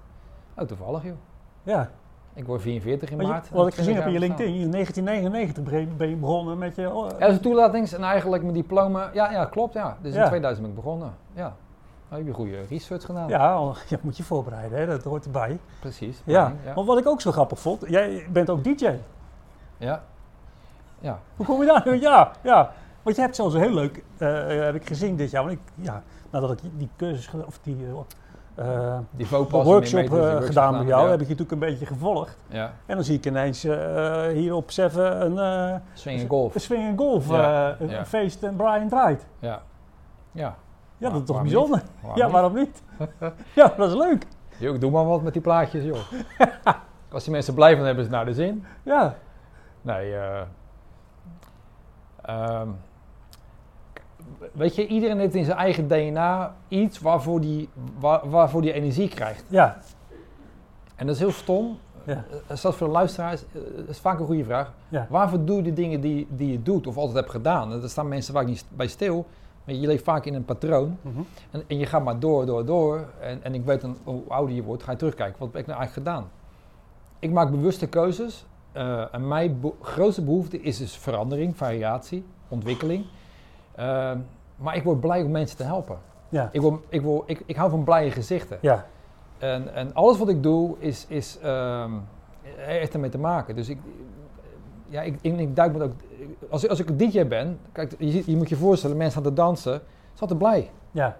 oh 0.56 0.64
toevallig 0.66 1.04
joh. 1.04 1.14
Ja, 1.62 1.90
Ik 2.34 2.46
word 2.46 2.60
44 2.62 3.10
in 3.10 3.16
je- 3.20 3.26
maart. 3.26 3.50
wat 3.50 3.66
ik 3.66 3.72
20 3.72 3.74
gezien 3.76 3.94
heb 3.94 4.06
in 4.06 4.12
je 4.12 4.18
LinkedIn, 4.18 4.54
in 4.60 4.70
1999 4.70 5.96
ben- 5.96 6.08
je 6.08 6.16
begonnen 6.16 6.58
met 6.58 6.74
je... 6.76 6.90
oh. 6.94 7.08
Ja, 7.18 7.26
dus 7.26 7.36
een 7.36 7.40
toelatings 7.42 7.92
en 7.92 8.02
eigenlijk 8.02 8.42
mijn 8.42 8.54
diploma. 8.54 9.10
Ja, 9.12 9.30
ja 9.32 9.44
klopt 9.44 9.72
ja. 9.74 9.96
Dus 10.02 10.14
in 10.14 10.24
2000 10.26 10.60
ben 10.66 10.70
ik 10.76 10.82
begonnen. 10.82 11.14
Ja. 11.34 11.54
Nou, 12.10 12.22
heb 12.22 12.30
je 12.30 12.38
goede 12.38 12.60
research 12.68 13.04
gedaan. 13.04 13.28
Ja, 13.28 13.72
je 13.88 13.98
moet 14.00 14.16
je 14.16 14.22
voorbereiden, 14.22 14.78
hè? 14.78 14.86
dat 14.86 15.04
hoort 15.04 15.24
erbij. 15.24 15.58
Precies. 15.80 16.22
Ja. 16.24 16.52
ja. 16.64 16.74
want 16.74 16.86
wat 16.86 16.98
ik 16.98 17.06
ook 17.06 17.20
zo 17.20 17.32
grappig 17.32 17.60
vond, 17.60 17.84
jij 17.88 18.26
bent 18.30 18.50
ook 18.50 18.64
DJ. 18.64 18.90
ja. 19.76 20.02
Ja. 21.02 21.20
Hoe 21.36 21.46
kom 21.46 21.60
je 21.60 21.66
daar? 21.66 21.96
Ja, 21.96 22.32
ja. 22.42 22.72
Want 23.02 23.16
je 23.16 23.22
hebt 23.22 23.36
zelfs 23.36 23.54
een 23.54 23.60
heel 23.60 23.74
leuk, 23.74 24.04
eh, 24.18 24.46
heb 24.46 24.74
ik 24.74 24.86
gezien 24.86 25.16
dit 25.16 25.30
jaar, 25.30 25.44
want 25.44 25.54
ik, 25.54 25.60
ja, 25.74 26.02
nadat 26.30 26.50
ik 26.50 26.58
die 26.76 26.88
cursus, 26.96 27.30
of 27.46 27.58
die 27.62 27.86
eh, 28.54 28.98
Die 29.10 29.26
workshop 29.50 30.08
gedaan 30.42 30.76
bij 30.78 30.86
jou, 30.86 31.04
ja. 31.04 31.10
heb 31.10 31.20
ik 31.20 31.26
je 31.26 31.34
natuurlijk 31.34 31.50
een 31.50 31.58
beetje 31.58 31.86
gevolgd. 31.86 32.36
Ja, 32.48 32.72
En 32.86 32.94
dan 32.94 33.04
zie 33.04 33.16
ik 33.16 33.26
ineens 33.26 33.62
hier 34.32 34.54
op 34.54 34.70
Seven 34.70 35.38
een, 35.38 35.80
swing 35.94 36.20
en 36.20 36.28
golf. 36.28 36.54
een 36.54 36.60
swing 36.60 36.82
en 36.88 36.96
golf 36.98 37.28
een 37.28 38.06
feest 38.06 38.42
en 38.42 38.56
Brian 38.56 38.88
draait. 38.88 39.26
Ja. 39.38 39.62
Ja. 40.32 40.56
Ja, 41.00 41.10
dat 41.10 41.20
is 41.20 41.26
toch 41.26 41.42
bijzonder? 41.42 41.82
Waarom 42.00 42.18
ja, 42.18 42.30
waarom 42.30 42.54
niet? 42.54 42.82
ja, 43.60 43.74
dat 43.76 43.88
is 43.88 43.94
leuk. 43.94 44.26
Yo, 44.58 44.78
doe 44.78 44.90
maar 44.90 45.04
wat 45.06 45.22
met 45.22 45.32
die 45.32 45.42
plaatjes, 45.42 45.84
joh. 45.84 45.98
Als 47.12 47.24
die 47.24 47.32
mensen 47.32 47.54
blij 47.54 47.76
van 47.76 47.84
hebben, 47.84 48.04
het 48.04 48.12
naar 48.12 48.24
de 48.24 48.34
zin. 48.34 48.64
Ja, 48.82 49.16
Nee, 49.82 50.14
eh 50.14 50.40
ehm, 52.22 52.68
weet 54.52 54.74
je, 54.74 54.86
iedereen 54.86 55.18
heeft 55.18 55.34
in 55.34 55.44
zijn 55.44 55.58
eigen 55.58 55.88
DNA 55.88 56.54
iets 56.68 56.98
waarvoor 56.98 57.40
die, 57.40 57.68
waar, 57.98 58.30
waarvoor 58.30 58.62
die 58.62 58.72
energie 58.72 59.08
krijgt. 59.08 59.44
ja, 59.48 59.78
En 60.96 61.06
dat 61.06 61.14
is 61.14 61.20
heel 61.20 61.30
stom. 61.32 61.78
ja, 62.04 62.24
Eh, 62.48 62.56
Zelfs 62.56 62.76
voor 62.76 62.86
de 62.86 62.92
luisteraars, 62.92 63.42
eh, 63.52 63.60
dat 63.76 63.88
is 63.88 63.98
vaak 63.98 64.18
een 64.20 64.26
goede 64.26 64.44
vraag. 64.44 64.72
ja. 64.88 65.06
Waarvoor 65.10 65.44
doe 65.44 65.56
je 65.56 65.62
de 65.62 65.72
dingen 65.72 66.00
die, 66.00 66.26
die 66.30 66.50
je 66.52 66.62
doet 66.62 66.86
of 66.86 66.96
altijd 66.96 67.16
hebt 67.16 67.30
gedaan? 67.30 67.72
En 67.72 67.82
Er 67.82 67.88
staan 67.90 68.08
mensen 68.08 68.34
vaak 68.34 68.46
niet 68.46 68.64
bij 68.68 68.86
stil. 68.86 69.26
Maar 69.64 69.74
je 69.74 69.86
leeft 69.86 70.04
vaak 70.04 70.24
in 70.24 70.34
een 70.34 70.44
patroon. 70.44 70.96
Mhm. 71.02 71.20
En, 71.50 71.62
en 71.66 71.78
je 71.78 71.86
gaat 71.86 72.04
maar 72.04 72.18
door, 72.18 72.46
door, 72.46 72.64
door. 72.64 73.08
En, 73.20 73.42
en 73.44 73.54
ik 73.54 73.64
weet 73.64 73.80
dan, 73.80 73.96
hoe 74.04 74.22
ouder 74.28 74.54
je 74.54 74.62
wordt, 74.62 74.82
ga 74.82 74.90
je 74.90 74.96
terugkijken. 74.98 75.36
Wat 75.38 75.48
heb 75.52 75.60
ik 75.60 75.66
nou 75.66 75.78
eigenlijk 75.78 76.08
gedaan? 76.08 76.30
Ik 77.18 77.30
maak 77.30 77.50
bewuste 77.50 77.86
keuzes. 77.86 78.46
eh, 78.72 79.14
en 79.14 79.28
mijn 79.28 79.60
be- 79.60 79.72
grootste 79.82 80.22
behoefte 80.22 80.60
is 80.60 80.78
dus 80.78 80.96
verandering, 80.96 81.56
variatie, 81.56 82.24
ontwikkeling. 82.48 83.04
Eh, 83.74 84.12
maar 84.56 84.76
ik 84.76 84.82
word 84.82 85.00
blij 85.00 85.22
om 85.22 85.30
mensen 85.30 85.56
te 85.56 85.62
helpen. 85.62 85.98
Ja, 86.28 86.48
Ik, 86.52 86.60
wil, 86.60 86.80
ik, 86.88 87.00
wil, 87.02 87.22
ik, 87.26 87.42
ik 87.46 87.56
hou 87.56 87.70
van 87.70 87.84
blije 87.84 88.10
gezichten. 88.10 88.58
ja, 88.60 88.86
En, 89.38 89.74
en 89.74 89.94
alles 89.94 90.18
wat 90.18 90.28
ik 90.28 90.42
doe 90.42 90.76
is, 90.78 91.06
is, 91.08 91.38
ehm, 91.42 91.90
heeft 92.56 92.94
ermee 92.94 93.10
te 93.10 93.18
maken. 93.18 93.54
Dus 93.54 93.68
ik, 93.68 93.78
ja, 94.90 95.02
ik, 95.02 95.18
ik, 95.20 95.38
ik 95.38 95.56
duik 95.56 95.76
me 95.76 95.82
ook. 95.84 95.92
Als, 96.50 96.68
als 96.68 96.80
ik 96.80 96.88
een 96.88 96.96
DJ 96.96 97.26
ben, 97.26 97.58
kijk, 97.72 97.94
je, 97.98 98.22
je 98.26 98.36
moet 98.36 98.48
je 98.48 98.56
voorstellen, 98.56 98.96
mensen 98.96 99.18
aan 99.20 99.26
het 99.26 99.36
dansen, 99.36 99.80
ze 100.14 100.20
altijd 100.20 100.38
blij. 100.38 100.70
ja, 100.90 101.16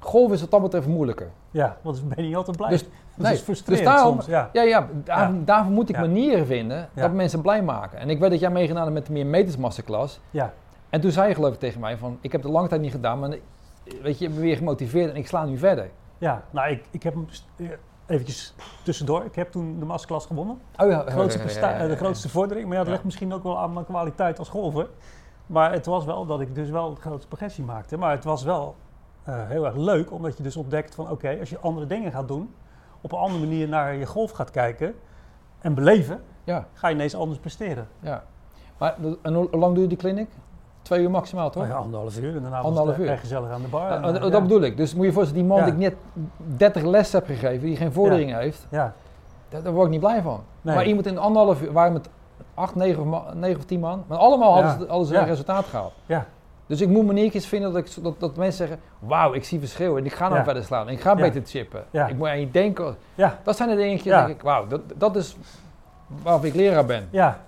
Golf 0.00 0.32
is 0.32 0.40
wat 0.40 0.50
dat 0.50 0.62
betreft 0.62 0.86
moeilijker. 0.86 1.30
ja, 1.50 1.76
want 1.82 2.08
ben 2.08 2.16
je 2.16 2.22
niet 2.28 2.36
altijd 2.36 2.56
blij. 2.56 2.68
Dus- 2.70 2.82
dat 2.82 3.24
nee, 3.26 3.32
is 3.34 3.40
frustrerend 3.40 3.84
dus 3.84 3.94
daarom- 3.94 4.12
soms. 4.14 4.26
Ja, 4.26 4.50
Ja, 4.52 4.62
ja, 4.62 4.88
daar, 5.04 5.32
Ja. 5.32 5.38
daarvoor 5.44 5.72
moet 5.72 5.88
ik 5.88 5.94
Ja. 5.94 6.00
manieren 6.00 6.46
vinden 6.46 6.88
dat 6.94 7.12
mensen 7.12 7.40
blij 7.40 7.62
maken. 7.62 7.98
En 7.98 8.10
ik 8.10 8.18
weet 8.18 8.30
dat 8.30 8.40
jij 8.40 8.50
meegedaan 8.50 8.82
hebt 8.82 8.94
met 8.94 9.06
de 9.06 9.12
meer 9.12 9.26
meters 9.26 9.56
masterclass. 9.56 10.20
ja, 10.30 10.52
En 10.90 11.00
toen 11.00 11.10
zei 11.10 11.28
je 11.28 11.34
geloof 11.34 11.52
ik 11.52 11.58
tegen 11.58 11.80
mij 11.80 11.96
van, 11.96 12.18
ik 12.20 12.32
heb 12.32 12.42
het 12.42 12.50
lange 12.52 12.68
tijd 12.68 12.80
niet 12.80 12.90
gedaan, 12.90 13.18
maar 13.18 13.36
weet 14.02 14.18
je, 14.18 14.24
ik 14.26 14.30
ben 14.32 14.40
weer 14.40 14.56
gemotiveerd 14.56 15.10
en 15.10 15.16
ik 15.16 15.26
sla 15.26 15.44
nu 15.44 15.58
verder. 15.58 15.90
ja. 16.18 16.42
Nou, 16.50 16.70
ik, 16.70 16.84
ik 16.90 17.02
heb 17.02 17.14
eh, 17.56 17.66
eventjes 18.06 18.54
tussendoor. 18.82 19.24
Ik 19.24 19.34
heb 19.34 19.50
toen 19.50 19.78
de 19.78 19.84
masterclass 19.84 20.26
gewonnen. 20.26 20.58
Oh 20.76 20.90
ja, 20.90 21.02
De 21.04 21.10
grootste, 21.10 21.60
ja, 21.60 21.86
de 21.86 21.96
grootste 21.96 22.28
vordering. 22.28 22.66
Maar 22.68 22.76
ja, 22.76 22.82
dat 22.82 22.92
ligt 22.92 23.04
misschien 23.04 23.32
ook 23.34 23.42
wel 23.42 23.58
aan 23.58 23.72
mijn 23.72 23.84
kwaliteit 23.86 24.38
als 24.38 24.48
golfer. 24.48 24.88
Maar 25.46 25.72
het 25.72 25.86
was 25.86 26.04
wel 26.04 26.26
dat 26.26 26.40
ik 26.40 26.54
dus 26.54 26.70
wel 26.70 26.90
een 26.90 26.96
grote 26.96 27.26
progressie 27.26 27.64
maakte. 27.64 27.96
Maar 27.96 28.10
het 28.10 28.24
was 28.24 28.42
wel 28.42 28.74
eh, 29.22 29.34
heel 29.48 29.66
erg 29.66 29.76
leuk, 29.76 30.12
omdat 30.12 30.36
je 30.36 30.42
dus 30.42 30.56
ontdekt 30.56 30.94
van 30.94 31.10
oké, 31.10 31.36
als 31.40 31.50
je 31.50 31.58
andere 31.58 31.86
dingen 31.86 32.12
gaat 32.12 32.28
doen, 32.28 32.54
op 33.00 33.12
een 33.12 33.18
andere 33.18 33.40
manier 33.40 33.68
naar 33.68 33.94
je 33.94 34.06
golf 34.06 34.30
gaat 34.30 34.50
kijken 34.50 34.94
en 35.58 35.74
beleven, 35.74 36.22
Ja, 36.44 36.66
ga 36.72 36.88
je 36.88 36.94
ineens 36.94 37.14
anders 37.14 37.38
presteren. 37.40 37.88
ja. 38.00 38.24
Maar 38.78 38.94
de- 39.00 39.18
en 39.22 39.34
hoe 39.34 39.48
lang 39.50 39.74
duurt 39.74 39.88
die 39.88 39.98
clinic? 39.98 40.28
Twee 40.86 41.02
uur 41.02 41.10
maximaal, 41.10 41.50
toch? 41.50 41.62
Oh 41.62 41.68
ja, 41.68 41.74
anderhalf 41.74 42.18
uur 42.18 42.36
en 42.36 42.42
daarna 42.42 42.58
Anderhalf 42.58 42.96
het 42.96 43.06
uur. 43.06 43.18
gezellig 43.18 43.50
aan 43.50 43.62
de 43.62 43.68
bar. 43.68 43.90
En, 43.90 44.02
dat 44.02 44.14
eh, 44.14 44.20
dat 44.20 44.32
ja. 44.32 44.40
bedoel 44.40 44.60
ik. 44.60 44.76
Dus 44.76 44.94
moet 44.94 45.06
je 45.06 45.12
voorstellen, 45.12 45.42
die 45.42 45.50
man 45.52 45.64
die 45.64 45.72
ik 45.72 45.78
net 45.78 45.94
30 46.56 46.82
les 46.82 47.12
heb 47.12 47.26
gegeven, 47.26 47.66
die 47.66 47.76
geen 47.76 47.92
vorderingen 47.92 48.38
heeft, 48.38 48.66
Ja, 48.70 48.92
daar, 49.48 49.62
daar 49.62 49.72
word 49.72 49.84
ik 49.84 49.90
niet 49.90 50.00
blij 50.00 50.22
van. 50.22 50.40
Nee. 50.62 50.74
Maar 50.74 50.84
iemand 50.86 51.06
in 51.06 51.18
anderhalf 51.18 51.62
uur, 51.62 51.72
waren 51.72 51.92
met 51.92 52.08
8, 52.54 52.74
9, 52.74 53.08
ma- 53.08 53.32
9 53.34 53.56
of 53.58 53.64
10 53.64 53.80
man, 53.80 54.04
maar 54.06 54.18
allemaal 54.18 54.52
hadden 54.52 54.70
ze, 54.80 54.86
hadden 54.88 55.06
ze 55.06 55.12
Ja. 55.14 55.20
een 55.20 55.26
resultaat 55.26 55.64
gehaald. 55.64 55.92
ja, 56.06 56.26
Dus 56.66 56.80
ik 56.80 56.88
moet 56.88 57.06
maniertjes 57.06 57.46
vinden 57.46 57.72
dat, 57.72 57.86
ik, 57.86 58.02
dat, 58.04 58.20
dat 58.20 58.36
mensen 58.36 58.66
zeggen, 58.68 58.84
wauw, 58.98 59.32
ik 59.34 59.44
zie 59.44 59.58
verschil 59.58 59.96
en 59.96 60.04
ik 60.04 60.12
ga 60.14 60.24
nou 60.24 60.36
Ja. 60.38 60.44
verder 60.44 60.64
slaan 60.64 60.86
en 60.86 60.92
ik 60.92 61.00
ga 61.00 61.10
Ja. 61.10 61.16
beter 61.16 61.42
chippen. 61.44 61.84
Ja. 61.90 62.06
Ik 62.06 62.16
moet 62.16 62.28
aan 62.28 62.40
je 62.40 62.50
denken. 62.50 62.96
ja, 63.14 63.38
Dat 63.42 63.56
zijn 63.56 63.68
de 63.68 63.76
dingetjes, 63.76 64.12
Ja. 64.12 64.24
denk 64.26 64.36
ik, 64.38 64.42
wauw, 64.42 64.66
dat, 64.66 64.80
dat 64.96 65.16
is 65.16 65.36
waarop 66.22 66.44
ik 66.44 66.54
leraar 66.54 66.84
ben. 66.86 67.08
ja. 67.10 67.38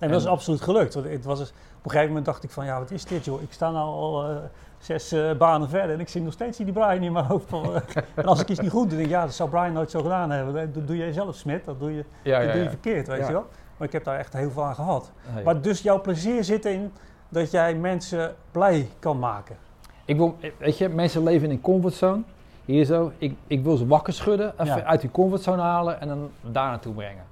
En 0.00 0.10
dat 0.10 0.20
is 0.20 0.26
absoluut 0.26 0.60
gelukt. 0.60 0.94
Want 0.94 1.06
het 1.08 1.24
was, 1.24 1.38
dus- 1.38 1.52
op 1.78 1.84
een 1.84 1.90
gegeven 1.90 2.08
moment 2.08 2.24
dacht 2.24 2.44
ik 2.44 2.50
van, 2.50 2.64
ja, 2.64 2.78
wat 2.78 2.90
is 2.90 3.04
dit 3.04 3.24
joh? 3.24 3.42
Ik 3.42 3.52
sta 3.52 3.70
nou 3.70 3.86
al 3.86 4.24
eh, 4.30 4.36
zes 4.78 5.12
eh, 5.12 5.36
banen 5.36 5.68
verder 5.68 5.94
en 5.94 6.00
ik 6.00 6.08
zie 6.08 6.22
nog 6.22 6.32
steeds 6.32 6.58
die 6.58 6.72
Brian 6.72 7.02
in 7.02 7.12
mijn 7.12 7.24
hoofd. 7.24 7.48
Van, 7.48 7.74
eh, 7.74 7.80
en 8.14 8.24
als 8.24 8.40
ik 8.40 8.48
iets 8.48 8.60
niet 8.60 8.70
goed 8.70 8.88
doe, 8.88 8.98
denk 8.98 9.10
ik, 9.10 9.14
ja, 9.14 9.24
dat 9.24 9.34
zou 9.34 9.48
Brian 9.48 9.72
nooit 9.72 9.90
zo 9.90 10.02
gedaan 10.02 10.30
hebben. 10.30 10.72
Dat 10.72 10.86
doe 10.86 10.96
jij 10.96 11.12
zelf, 11.12 11.34
Smit. 11.34 11.64
Dat 11.64 11.80
doe 11.80 11.94
je, 11.94 12.04
Ja, 12.22 12.40
dat 12.40 12.52
doe 12.52 12.62
je 12.62 12.68
verkeerd, 12.68 13.06
weet 13.06 13.26
je 13.26 13.32
wel. 13.32 13.46
Maar 13.76 13.86
ik 13.86 13.92
heb 13.92 14.04
daar 14.04 14.18
echt 14.18 14.32
heel 14.32 14.50
veel 14.50 14.64
aan 14.64 14.74
gehad. 14.74 15.10
Maar 15.44 15.60
dus 15.60 15.82
jouw 15.82 16.00
plezier 16.00 16.44
zit 16.44 16.64
in 16.64 16.92
dat 17.28 17.50
jij 17.50 17.74
mensen 17.74 18.34
blij 18.50 18.88
kan 18.98 19.18
maken. 19.18 19.56
Ik 20.04 20.16
wil, 20.16 20.36
weet 20.58 20.78
je, 20.78 20.88
mensen 20.88 21.22
leven 21.22 21.46
in 21.48 21.50
een 21.54 21.60
comfortzone. 21.60 22.22
Hier 22.64 22.84
zo, 22.84 23.12
ik, 23.18 23.36
ik 23.46 23.62
wil 23.62 23.76
ze 23.76 23.86
wakker 23.86 24.12
schudden, 24.12 24.52
even 24.52 24.66
Ja. 24.76 24.84
uit 24.84 25.00
die 25.00 25.10
comfortzone 25.10 25.62
halen 25.62 26.00
en 26.00 26.08
dan 26.08 26.30
daar 26.40 26.68
naartoe 26.68 26.94
brengen. 26.94 27.24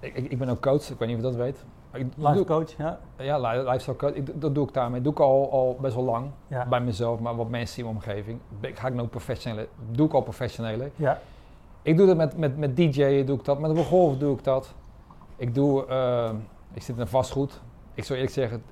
Ik, 0.00 0.14
ik, 0.14 0.30
ik 0.30 0.38
ben 0.38 0.48
ook 0.48 0.60
coach, 0.62 0.90
ik 0.90 0.98
weet 0.98 1.08
niet 1.08 1.16
of 1.16 1.22
je 1.24 1.28
dat 1.28 1.36
weet. 1.36 1.64
Maar 1.90 2.00
ik 2.00 2.06
Life 2.16 2.32
doe, 2.32 2.44
coach, 2.44 2.76
ja. 2.76 2.98
ja, 3.16 3.38
li- 3.38 3.58
lifestyle 3.62 3.96
coach, 3.96 4.12
ik, 4.12 4.40
dat 4.40 4.54
doe 4.54 4.66
ik 4.66 4.74
daarmee. 4.74 5.00
doe 5.00 5.12
ik 5.12 5.20
al, 5.20 5.50
al 5.52 5.76
best 5.80 5.94
wel 5.94 6.04
lang, 6.04 6.26
Ja. 6.46 6.66
bij 6.66 6.80
mezelf, 6.80 7.20
maar 7.20 7.36
wat 7.36 7.48
mensen 7.48 7.78
in 7.78 7.84
mijn 7.84 7.96
omgeving. 7.96 8.38
Ik 8.60 8.78
ga 8.78 8.88
ik 8.88 8.94
nou 8.94 9.08
professionele, 9.08 9.68
doe 9.90 10.06
ik 10.06 10.12
al 10.12 10.20
professionele. 10.22 10.90
Ja, 10.96 11.20
Ik 11.82 11.96
doe 11.96 12.06
dat 12.06 12.16
met, 12.16 12.36
met, 12.36 12.58
met 12.58 12.76
DJ'en, 12.76 13.26
doe 13.26 13.36
ik 13.38 13.44
dat, 13.44 13.58
met 13.58 13.70
een 13.70 13.84
golf 13.84 14.16
doe 14.18 14.36
ik 14.36 14.44
dat. 14.44 14.74
Ik 15.36 15.54
doe, 15.54 15.86
eh, 15.86 16.30
ik 16.72 16.82
zit 16.82 16.94
in 16.94 17.00
een 17.00 17.08
vastgoed. 17.08 17.60
Ik 17.94 18.04
zou 18.04 18.18
eerlijk 18.18 18.36
zeggen, 18.36 18.62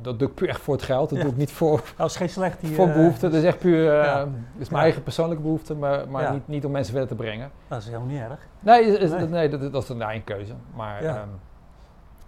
dat 0.00 0.18
doe 0.18 0.28
ik 0.28 0.34
puur 0.34 0.48
echt 0.48 0.60
voor 0.60 0.74
het 0.74 0.82
geld. 0.82 1.08
Dat 1.08 1.18
Ja. 1.18 1.24
doe 1.24 1.32
ik 1.32 1.38
niet 1.38 1.52
voor, 1.52 1.80
dat 1.96 2.10
is 2.10 2.16
geen 2.16 2.28
slecht 2.28 2.58
voor 2.62 2.88
eh, 2.88 2.94
behoefte. 2.94 3.28
Dat 3.28 3.38
is 3.38 3.44
echt 3.44 3.58
puur, 3.58 3.98
eh, 3.98 4.04
ja. 4.04 4.22
is 4.22 4.28
mijn 4.68 4.68
Ja. 4.70 4.78
eigen 4.82 5.02
persoonlijke 5.02 5.42
behoefte, 5.42 5.74
maar, 5.74 6.08
maar 6.08 6.32
niet, 6.32 6.48
niet 6.48 6.64
om 6.64 6.70
mensen 6.70 6.92
verder 6.92 7.08
te 7.08 7.14
brengen. 7.22 7.50
Dat 7.68 7.78
is 7.78 7.86
helemaal 7.86 8.06
niet 8.08 8.20
erg. 8.20 8.46
Nee, 8.60 8.82
is- 8.84 8.98
is- 8.98 9.10
Nee. 9.10 9.28
nee. 9.28 9.48
dat, 9.48 9.72
dat 9.72 9.82
is 9.82 9.88
een 9.88 10.02
eigen 10.02 10.24
keuze. 10.24 10.52
Maar 10.74 11.02
Ja. 11.02 11.24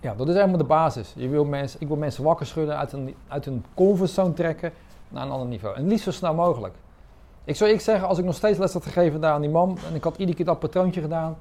Ja. 0.01 0.15
dat 0.15 0.29
is 0.29 0.35
helemaal 0.35 0.59
de 0.59 0.65
basis. 0.65 1.13
Je 1.17 1.29
wil 1.29 1.45
mensen, 1.45 1.81
ik 1.81 1.89
wil 1.89 1.97
mensen 1.97 2.25
wakker 2.25 2.47
schudden, 2.47 2.77
uit 2.77 2.93
een, 2.93 3.15
uit 3.29 3.47
een 3.47 3.65
comfortzone 3.75 4.33
trekken 4.33 4.73
naar 5.09 5.25
een 5.25 5.31
ander 5.31 5.49
niveau. 5.49 5.77
En 5.77 5.87
liefst 5.87 6.05
zo 6.05 6.11
snel 6.11 6.35
mogelijk. 6.35 6.75
Ik 7.45 7.57
zou 7.57 7.71
ik 7.71 7.81
zeggen, 7.81 8.09
als 8.09 8.19
ik 8.19 8.25
nog 8.25 8.35
steeds 8.35 8.59
les 8.59 8.73
had 8.73 8.83
gegeven 8.85 9.21
daar 9.21 9.33
aan 9.33 9.41
die 9.41 9.51
man 9.51 9.79
en 9.89 9.95
ik 9.95 10.05
had 10.05 10.17
iedere 10.17 10.37
keer 10.37 10.47
dat 10.47 10.59
patroontje 10.59 11.01
gedaan, 11.01 11.37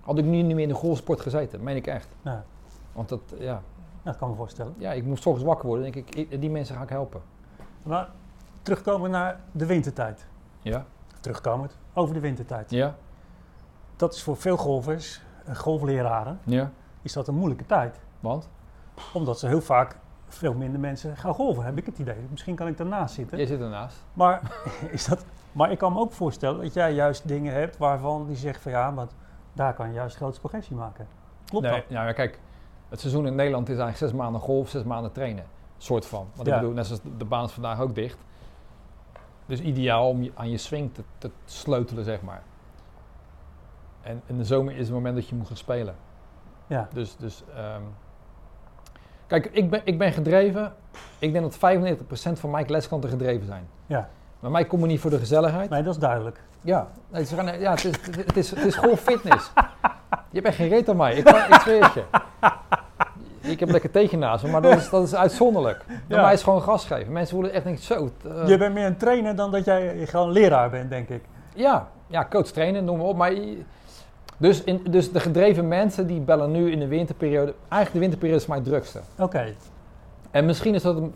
had 0.00 0.18
ik 0.18 0.24
nu 0.24 0.42
niet 0.42 0.54
meer 0.54 0.62
in 0.62 0.68
de 0.68 0.74
golfsport 0.74 1.20
gezeten. 1.20 1.62
meen 1.62 1.76
ik 1.76 1.86
echt. 1.86 2.08
Ja, 2.22 2.44
Want 2.92 3.08
dat, 3.08 3.20
ja, 3.38 3.62
dat 4.02 4.16
kan 4.16 4.30
me 4.30 4.36
voorstellen. 4.36 4.74
ja, 4.78 4.92
ik 4.92 5.04
moest 5.04 5.26
ochtends 5.26 5.48
wakker 5.48 5.66
worden. 5.66 5.92
denk 5.92 6.08
ik, 6.08 6.40
die 6.40 6.50
mensen 6.50 6.76
ga 6.76 6.82
ik 6.82 6.88
helpen. 6.88 7.20
Maar 7.82 8.08
terugkomen 8.62 9.10
naar 9.10 9.40
de 9.52 9.66
wintertijd. 9.66 10.26
Ja? 10.62 10.84
Terugkomend 11.20 11.78
over 11.94 12.14
de 12.14 12.20
wintertijd. 12.20 12.70
Ja? 12.70 12.94
Dat 13.96 14.14
is 14.14 14.22
voor 14.22 14.36
veel 14.36 14.56
golfers, 14.56 15.22
eh, 15.44 15.54
golfleraren, 15.54 16.38
Ja? 16.44 16.70
Is 17.02 17.12
dat 17.12 17.28
een 17.28 17.34
moeilijke 17.34 17.66
tijd. 17.66 18.00
Want? 18.20 18.48
Omdat 19.12 19.38
ze 19.38 19.46
heel 19.46 19.60
vaak 19.60 19.96
veel 20.26 20.54
minder 20.54 20.80
mensen 20.80 21.16
gaan 21.16 21.34
golven, 21.34 21.64
heb 21.64 21.78
ik 21.78 21.86
het 21.86 21.98
idee. 21.98 22.26
Misschien 22.30 22.54
kan 22.54 22.66
ik 22.66 22.76
daarnaast 22.76 23.14
zitten. 23.14 23.38
Je 23.38 23.46
zit 23.46 23.60
ernaast. 23.60 24.04
Maar, 24.12 24.52
is 24.90 25.04
dat, 25.04 25.24
maar 25.52 25.70
ik 25.70 25.78
kan 25.78 25.92
me 25.92 25.98
ook 25.98 26.12
voorstellen 26.12 26.62
dat 26.62 26.74
jij 26.74 26.92
juist 26.92 27.28
dingen 27.28 27.54
hebt 27.54 27.76
waarvan 27.76 28.26
die 28.26 28.36
zegt 28.36 28.62
van 28.62 28.72
ja, 28.72 28.94
want 28.94 29.14
daar 29.52 29.74
kan 29.74 29.88
je 29.88 29.94
juist 29.94 30.12
de 30.12 30.18
grootste 30.18 30.40
progressie 30.40 30.76
maken. 30.76 31.06
Klopt 31.44 31.64
nee, 31.64 31.74
dat? 31.74 31.90
nou 31.90 32.06
ja, 32.06 32.12
kijk, 32.12 32.38
het 32.88 33.00
seizoen 33.00 33.26
in 33.26 33.34
Nederland 33.34 33.68
is 33.68 33.78
eigenlijk 33.78 34.12
zes 34.12 34.20
maanden 34.20 34.40
golf, 34.40 34.68
zes 34.68 34.82
maanden 34.82 35.12
trainen. 35.12 35.44
Soort 35.76 36.06
van. 36.06 36.26
Want 36.34 36.48
Ja. 36.48 36.54
ik 36.54 36.60
bedoel, 36.60 36.74
net 36.74 36.86
zoals 36.86 37.02
de, 37.02 37.16
de 37.16 37.24
baan 37.24 37.44
is 37.44 37.52
vandaag 37.52 37.80
ook 37.80 37.94
dicht. 37.94 38.18
Dus 39.46 39.60
ideaal 39.60 40.08
om 40.08 40.22
je, 40.22 40.32
aan 40.34 40.50
je 40.50 40.56
swing 40.56 40.94
te, 40.94 41.02
te 41.18 41.30
sleutelen, 41.44 42.04
zeg 42.04 42.22
maar. 42.22 42.42
En 44.00 44.22
in 44.26 44.36
de 44.36 44.44
zomer 44.44 44.72
is 44.76 44.86
het 44.86 44.94
moment 44.94 45.14
dat 45.14 45.28
je 45.28 45.34
moet 45.34 45.46
gaan 45.46 45.56
spelen. 45.56 45.94
Ja, 46.72 46.88
Dus, 46.92 47.16
dus 47.16 47.42
ehm, 47.56 47.80
kijk, 49.26 49.46
ik 49.52 49.70
ben, 49.70 49.80
ik 49.84 49.98
ben 49.98 50.12
gedreven. 50.12 50.72
Ik 51.18 51.32
denk 51.32 51.44
dat 51.44 51.56
95% 52.36 52.38
van 52.38 52.50
mijn 52.50 52.64
lesklanten 52.68 53.10
gedreven 53.10 53.46
zijn. 53.46 53.66
ja. 53.86 54.08
Maar 54.40 54.50
mij 54.50 54.64
komen 54.64 54.88
niet 54.88 55.00
voor 55.00 55.10
de 55.10 55.18
gezelligheid. 55.18 55.70
Nee, 55.70 55.82
dat 55.82 55.94
is 55.94 56.00
duidelijk. 56.00 56.40
Ja, 56.60 56.88
gaan, 57.12 57.60
ja 57.60 57.70
het, 57.70 57.84
is, 57.84 57.94
het, 58.16 58.36
is, 58.36 58.50
het 58.50 58.64
is 58.64 58.74
gewoon 58.74 58.96
fitness. 58.96 59.52
Je 60.30 60.40
bent 60.42 60.54
geen 60.54 60.68
reet 60.68 60.88
aan 60.88 60.96
mij, 60.96 61.14
ik, 61.14 61.28
ik 61.28 61.60
zweer 61.60 61.84
het 61.84 61.92
je. 61.94 62.04
Ik 63.40 63.60
heb 63.60 63.70
lekker 63.70 63.90
tegen 63.90 64.18
naast 64.18 64.44
me, 64.44 64.50
maar 64.50 64.62
dat 64.62 64.76
is, 64.76 64.90
dat 64.90 65.02
is 65.02 65.14
uitzonderlijk. 65.14 65.84
Ja. 66.08 66.20
mij 66.20 66.24
is 66.32 66.32
het 66.32 66.42
gewoon 66.42 66.62
gas 66.62 66.84
geven. 66.84 67.12
Mensen 67.12 67.34
worden 67.34 67.52
echt 67.54 67.64
denken, 67.64 67.82
zo. 67.82 68.10
eh, 68.24 68.48
Je 68.48 68.56
bent 68.58 68.74
meer 68.74 68.86
een 68.86 68.96
trainer 68.96 69.36
dan 69.36 69.50
dat 69.50 69.64
jij 69.64 70.06
gewoon 70.06 70.30
leraar 70.30 70.70
bent, 70.70 70.90
denk 70.90 71.08
ik. 71.08 71.24
ja, 71.54 71.88
ja, 72.06 72.26
coach 72.30 72.46
trainen, 72.46 72.84
noem 72.84 72.96
maar 72.96 73.06
op. 73.06 73.16
Maar, 73.16 73.32
dus, 74.36 74.64
in, 74.64 74.80
dus 74.90 75.12
de 75.12 75.20
gedreven 75.20 75.68
mensen 75.68 76.06
die 76.06 76.20
bellen 76.20 76.50
nu 76.50 76.70
in 76.70 76.78
de 76.78 76.86
winterperiode. 76.86 77.54
Eigenlijk 77.68 77.92
de 77.92 77.98
winterperiode 77.98 78.40
is 78.40 78.46
mijn 78.46 78.62
drukste. 78.62 79.00
Oké, 79.18 79.44
En 80.30 80.44
misschien 80.46 80.74
is 80.74 80.82
dat 80.82 80.96
een, 80.96 81.14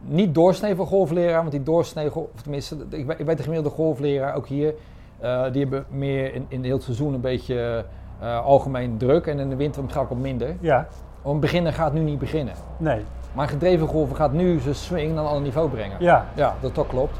niet 0.00 0.34
doorsnee 0.34 0.74
voor 0.74 0.86
golfleraar, 0.86 1.38
want 1.38 1.50
die 1.50 1.62
doorsnee, 1.62 2.14
of 2.14 2.26
tenminste, 2.42 2.76
ik 2.90 3.06
weet, 3.06 3.18
ik 3.20 3.26
weet 3.26 3.36
de 3.36 3.42
gemiddelde 3.42 3.76
golfleraar, 3.76 4.34
ook 4.34 4.46
hier, 4.46 4.74
eh, 5.20 5.42
die 5.52 5.60
hebben 5.62 5.84
meer 5.90 6.34
in, 6.34 6.46
in 6.48 6.56
het 6.58 6.66
hele 6.66 6.80
seizoen 6.80 7.14
een 7.14 7.20
beetje 7.20 7.84
eh, 8.20 8.44
algemeen 8.44 8.96
druk 8.96 9.26
en 9.26 9.38
in 9.38 9.48
de 9.48 9.56
winter 9.56 9.82
misschien 9.82 10.02
ook 10.02 10.08
wat 10.10 10.18
minder. 10.18 10.56
ja, 10.60 10.86
Want 11.22 11.34
een 11.34 11.40
beginner 11.40 11.72
gaat 11.72 11.92
nu 11.92 12.00
niet 12.00 12.18
beginnen. 12.18 12.54
nee, 12.76 13.00
Maar 13.32 13.48
gedreven 13.48 13.86
golfer 13.86 14.16
gaat 14.16 14.32
nu 14.32 14.58
zijn 14.60 14.74
swing 14.74 15.14
naar 15.14 15.22
een 15.22 15.28
ander 15.28 15.42
niveau 15.42 15.68
brengen. 15.70 15.96
ja. 16.00 16.26
Ja, 16.34 16.54
dat, 16.60 16.74
dat 16.74 16.86
klopt. 16.86 17.16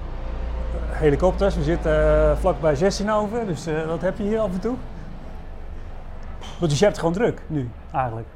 Helikopters, 0.91 1.55
we 1.57 1.63
zitten 1.63 1.93
eh, 2.31 2.37
vlakbij 2.37 2.75
16 2.75 3.11
over, 3.13 3.47
dus 3.47 3.67
wat 3.87 4.01
heb 4.01 4.17
je 4.19 4.23
hier 4.23 4.39
af 4.41 4.53
en 4.53 4.61
toe? 4.61 4.75
Dus 6.61 6.79
je 6.79 6.85
hebt 6.85 6.97
het 6.97 6.99
gewoon 6.99 7.12
druk 7.12 7.43
nu, 7.47 7.71
eigenlijk. 7.93 8.27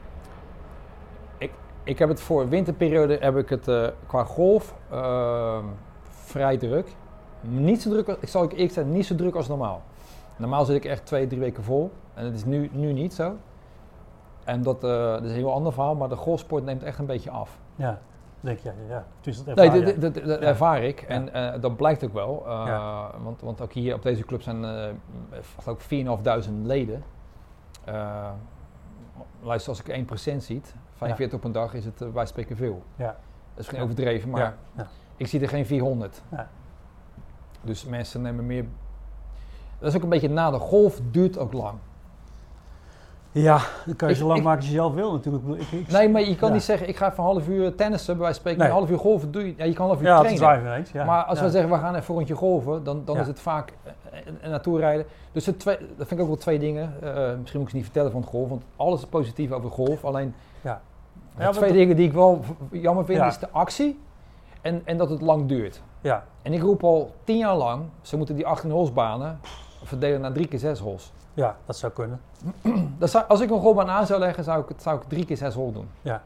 Ik 1.82 1.98
heb 1.98 2.08
het 2.08 2.20
voor 2.20 2.48
winterperiode 2.48 3.16
heb 3.20 3.36
ik 3.36 3.48
het 3.48 3.68
eh, 3.68 3.86
qua 4.06 4.24
golf 4.24 4.74
ehm, 4.90 5.64
vrij 6.10 6.56
druk. 6.56 6.88
Niet 7.40 7.82
zo 7.82 7.90
druk, 7.90 8.16
ik 8.20 8.28
zal 8.28 8.42
ik 8.42 8.52
eerlijk 8.52 8.72
zeggen, 8.72 8.92
niet 8.92 9.06
zo 9.06 9.14
druk 9.14 9.34
als 9.34 9.48
normaal. 9.48 9.82
Normaal 10.36 10.64
zit 10.64 10.76
ik 10.76 10.84
echt 10.84 11.06
twee, 11.06 11.26
drie 11.26 11.40
weken 11.40 11.62
vol. 11.62 11.90
En 12.14 12.24
dat 12.24 12.32
is 12.34 12.44
nu, 12.44 12.70
nu 12.72 12.92
niet 12.92 13.14
zo. 13.14 13.36
En 14.44 14.62
dat, 14.62 14.84
eh, 14.84 14.90
dat 14.90 15.22
is 15.24 15.30
een 15.30 15.36
heel 15.36 15.52
ander 15.52 15.72
verhaal, 15.72 15.94
maar 15.94 16.08
de 16.08 16.16
golfsport 16.16 16.64
neemt 16.64 16.82
echt 16.82 16.98
een 16.98 17.06
beetje 17.06 17.30
af. 17.30 17.58
Ja, 17.76 17.98
denk 18.40 18.58
jij, 18.58 18.74
ja. 18.88 19.04
Dus 19.20 19.44
dat 19.44 19.56
Nee, 19.56 19.66
ervaar 19.66 19.78
jij. 19.80 19.98
dat, 19.98 20.14
dat- 20.14 20.24
dat 20.24 20.40
Ja. 20.40 20.46
ervaar 20.46 20.82
ik. 20.82 21.00
En 21.02 21.32
eh, 21.32 21.60
dat 21.60 21.76
blijkt 21.76 22.04
ook 22.04 22.12
wel. 22.12 22.42
Ja. 22.46 23.10
want, 23.22 23.40
want 23.40 23.60
ook 23.60 23.72
hier 23.72 23.94
op 23.94 24.02
deze 24.02 24.24
club 24.24 24.42
zijn 24.42 24.64
geloof 25.60 25.76
ik 25.78 25.80
4.500 25.80 26.66
leden. 26.66 27.02
Eh, 27.92 28.30
luister, 29.42 29.70
als 29.70 29.82
ik 29.82 29.88
1% 29.88 30.42
ziet, 30.42 30.74
45 30.94 31.38
op 31.38 31.44
een 31.44 31.52
dag, 31.52 31.74
is 31.74 31.84
het 31.84 32.00
uh, 32.00 32.08
wij 32.08 32.26
spreken 32.26 32.56
veel. 32.56 32.82
Ja. 32.96 33.16
Dat 33.54 33.64
is 33.64 33.68
geen 33.68 33.80
overdreven, 33.80 34.30
maar 34.30 34.56
ik 35.16 35.26
zie 35.26 35.40
er 35.40 35.48
geen 35.48 35.66
400. 35.66 36.22
Ja. 36.30 36.48
Dus 37.62 37.84
mensen 37.84 38.22
nemen 38.22 38.46
meer... 38.46 38.64
Dat 39.78 39.88
is 39.88 39.96
ook 39.96 40.02
een 40.02 40.08
beetje 40.08 40.28
na 40.28 40.50
de 40.50 40.58
golf, 40.58 41.00
duurt 41.10 41.38
ook 41.38 41.52
lang. 41.52 41.78
Ja, 43.32 43.60
dan 43.86 43.96
kan 43.96 44.08
je 44.08 44.14
Ik- 44.14 44.20
zo 44.20 44.26
lang 44.26 44.38
ik- 44.38 44.44
maken 44.44 44.60
als 44.60 44.68
je 44.68 44.74
zelf 44.74 44.94
wil 44.94 45.12
natuurlijk. 45.12 45.44
Ik, 45.70 45.88
Nee, 45.90 46.08
maar 46.08 46.22
je 46.22 46.36
kan 46.36 46.48
Ja. 46.48 46.54
niet 46.54 46.62
zeggen, 46.62 46.88
ik 46.88 46.96
ga 46.96 47.06
even 47.10 47.18
een 47.18 47.24
half 47.24 47.48
uur 47.48 47.74
tennissen, 47.74 48.14
bij 48.16 48.22
wijze 48.24 48.40
van 48.40 48.50
spreken, 48.50 48.58
Nee. 48.60 48.68
een 48.68 48.74
half 48.74 48.90
uur 48.90 48.98
golven 48.98 49.30
doe 49.32 49.46
je. 49.46 49.54
Ja, 49.56 49.64
je 49.64 49.72
kan 49.72 49.82
een 49.84 49.90
half 49.90 50.00
uur 50.00 50.06
ja, 50.06 50.22
trainen. 50.36 50.74
eens. 50.74 50.90
Ja. 50.90 51.04
Maar 51.04 51.22
als 51.24 51.40
we 51.40 51.50
zeggen, 51.50 51.70
we 51.70 51.76
gaan 51.78 51.94
even 51.94 52.08
een 52.08 52.14
rondje 52.16 52.34
golven, 52.34 52.84
dan, 52.84 53.02
dan 53.04 53.16
is 53.18 53.26
het 53.26 53.40
vaak 53.40 53.72
eh, 53.82 54.18
eh, 54.42 54.50
naartoe 54.50 54.78
rijden. 54.78 55.06
Dus 55.32 55.46
het 55.46 55.58
twee, 55.60 55.76
dat 55.78 56.06
vind 56.06 56.10
ik 56.10 56.20
ook 56.20 56.26
wel 56.26 56.36
twee 56.36 56.58
dingen. 56.58 56.94
Eh, 57.02 57.10
misschien 57.14 57.38
moet 57.60 57.62
ik 57.62 57.68
ze 57.68 57.74
niet 57.76 57.84
vertellen 57.84 58.10
van 58.12 58.20
het 58.20 58.30
golf, 58.30 58.48
want 58.48 58.62
alles 58.76 59.00
is 59.00 59.06
positief 59.06 59.50
over 59.52 59.70
golf. 59.70 60.04
Alleen 60.04 60.34
Ja. 60.60 60.80
de 61.38 61.48
twee 61.50 61.72
dingen 61.72 61.96
die 61.96 62.06
ik 62.06 62.12
wel 62.12 62.44
jammer 62.70 63.04
vind, 63.04 63.24
is 63.24 63.38
de 63.38 63.48
actie 63.50 63.98
en, 64.60 64.82
en 64.84 64.96
dat 64.96 65.10
het 65.10 65.20
lang 65.20 65.46
duurt. 65.48 65.82
Ja, 66.00 66.24
En 66.42 66.52
ik 66.52 66.62
roep 66.62 66.84
al 66.84 67.14
tien 67.24 67.36
jaar 67.38 67.56
lang, 67.56 67.82
ze 68.00 68.16
moeten 68.16 68.34
die 68.34 68.46
18 68.46 68.70
holes 68.70 68.92
banen 68.92 69.40
verdelen 69.82 70.20
naar 70.20 70.32
drie 70.32 70.46
keer 70.48 70.58
zes 70.58 70.78
holes. 70.78 71.12
Ja, 71.38 71.56
dat 71.66 71.76
zou 71.76 71.92
kunnen. 71.92 72.20
Dat 72.98 73.10
zou, 73.10 73.24
als 73.28 73.40
ik 73.40 73.50
een 73.50 73.60
golfbaan 73.60 73.90
aan 73.90 74.06
zou 74.06 74.20
leggen, 74.20 74.44
zou 74.44 74.62
ik, 74.62 74.68
het, 74.68 74.82
zou 74.82 74.96
ik 75.00 75.08
drie 75.08 75.24
keer 75.24 75.36
zes 75.36 75.54
holes 75.54 75.74
doen. 75.74 75.88
Ja. 76.02 76.22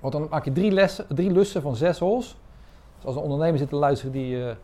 Want 0.00 0.12
dan 0.12 0.26
maak 0.30 0.44
je 0.44 0.52
drie, 0.52 0.70
lessen, 0.70 1.06
drie 1.08 1.32
lussen 1.32 1.62
van 1.62 1.76
zes 1.76 1.98
holes. 1.98 2.36
Dus 2.96 3.04
als 3.06 3.16
een 3.16 3.22
ondernemer 3.22 3.58
zit 3.58 3.68
te 3.68 3.76
luisteren 3.76 4.12
die, 4.12 4.44
eh, 4.48 4.54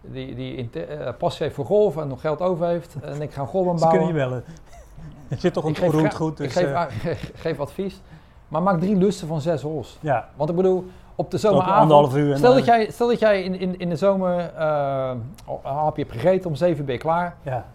die, 0.00 0.34
die 0.34 0.70
eh, 0.70 1.12
passie 1.18 1.42
heeft 1.42 1.54
voor 1.54 1.64
golf 1.66 1.96
en 1.96 2.08
nog 2.08 2.20
geld 2.20 2.40
over 2.40 2.66
heeft. 2.66 2.96
En 3.02 3.22
ik 3.22 3.32
ga 3.32 3.40
een 3.40 3.46
golfbaan 3.46 3.78
Ze 3.78 3.86
kunnen 3.86 4.14
bouwen. 4.14 4.22
je 4.22 4.28
bellen. 4.28 4.44
Het 5.28 5.40
zit 5.44 5.52
toch 5.52 5.64
een 5.64 5.74
geef 5.74 6.14
goed. 6.14 6.36
Dus, 6.36 6.46
ik 6.46 6.52
geef, 6.52 6.72
eh, 6.72 6.84
geef 7.44 7.60
advies. 7.60 8.00
Maar 8.48 8.62
maak 8.62 8.80
drie 8.80 8.96
lussen 8.96 9.28
van 9.28 9.40
zes 9.40 9.62
holes. 9.62 9.98
ja, 10.00 10.28
Want 10.36 10.50
ik 10.50 10.56
bedoel, 10.56 10.86
op 11.14 11.30
de 11.30 11.38
zomeravond... 11.38 12.14
uur 12.14 12.36
Stel 12.36 12.54
dat 12.54 12.64
jij, 12.64 12.90
stel 12.90 13.08
dat 13.08 13.18
jij 13.18 13.42
in, 13.42 13.60
in, 13.60 13.78
in 13.78 13.88
de 13.88 13.96
zomer 13.96 14.52
eh, 14.54 15.10
een 15.46 15.58
hapje 15.62 16.02
hebt 16.02 16.14
gegeten, 16.14 16.50
om 16.50 16.56
zeven 16.56 16.84
ben 16.84 16.94
je 16.94 17.00
klaar. 17.00 17.36
ja, 17.42 17.66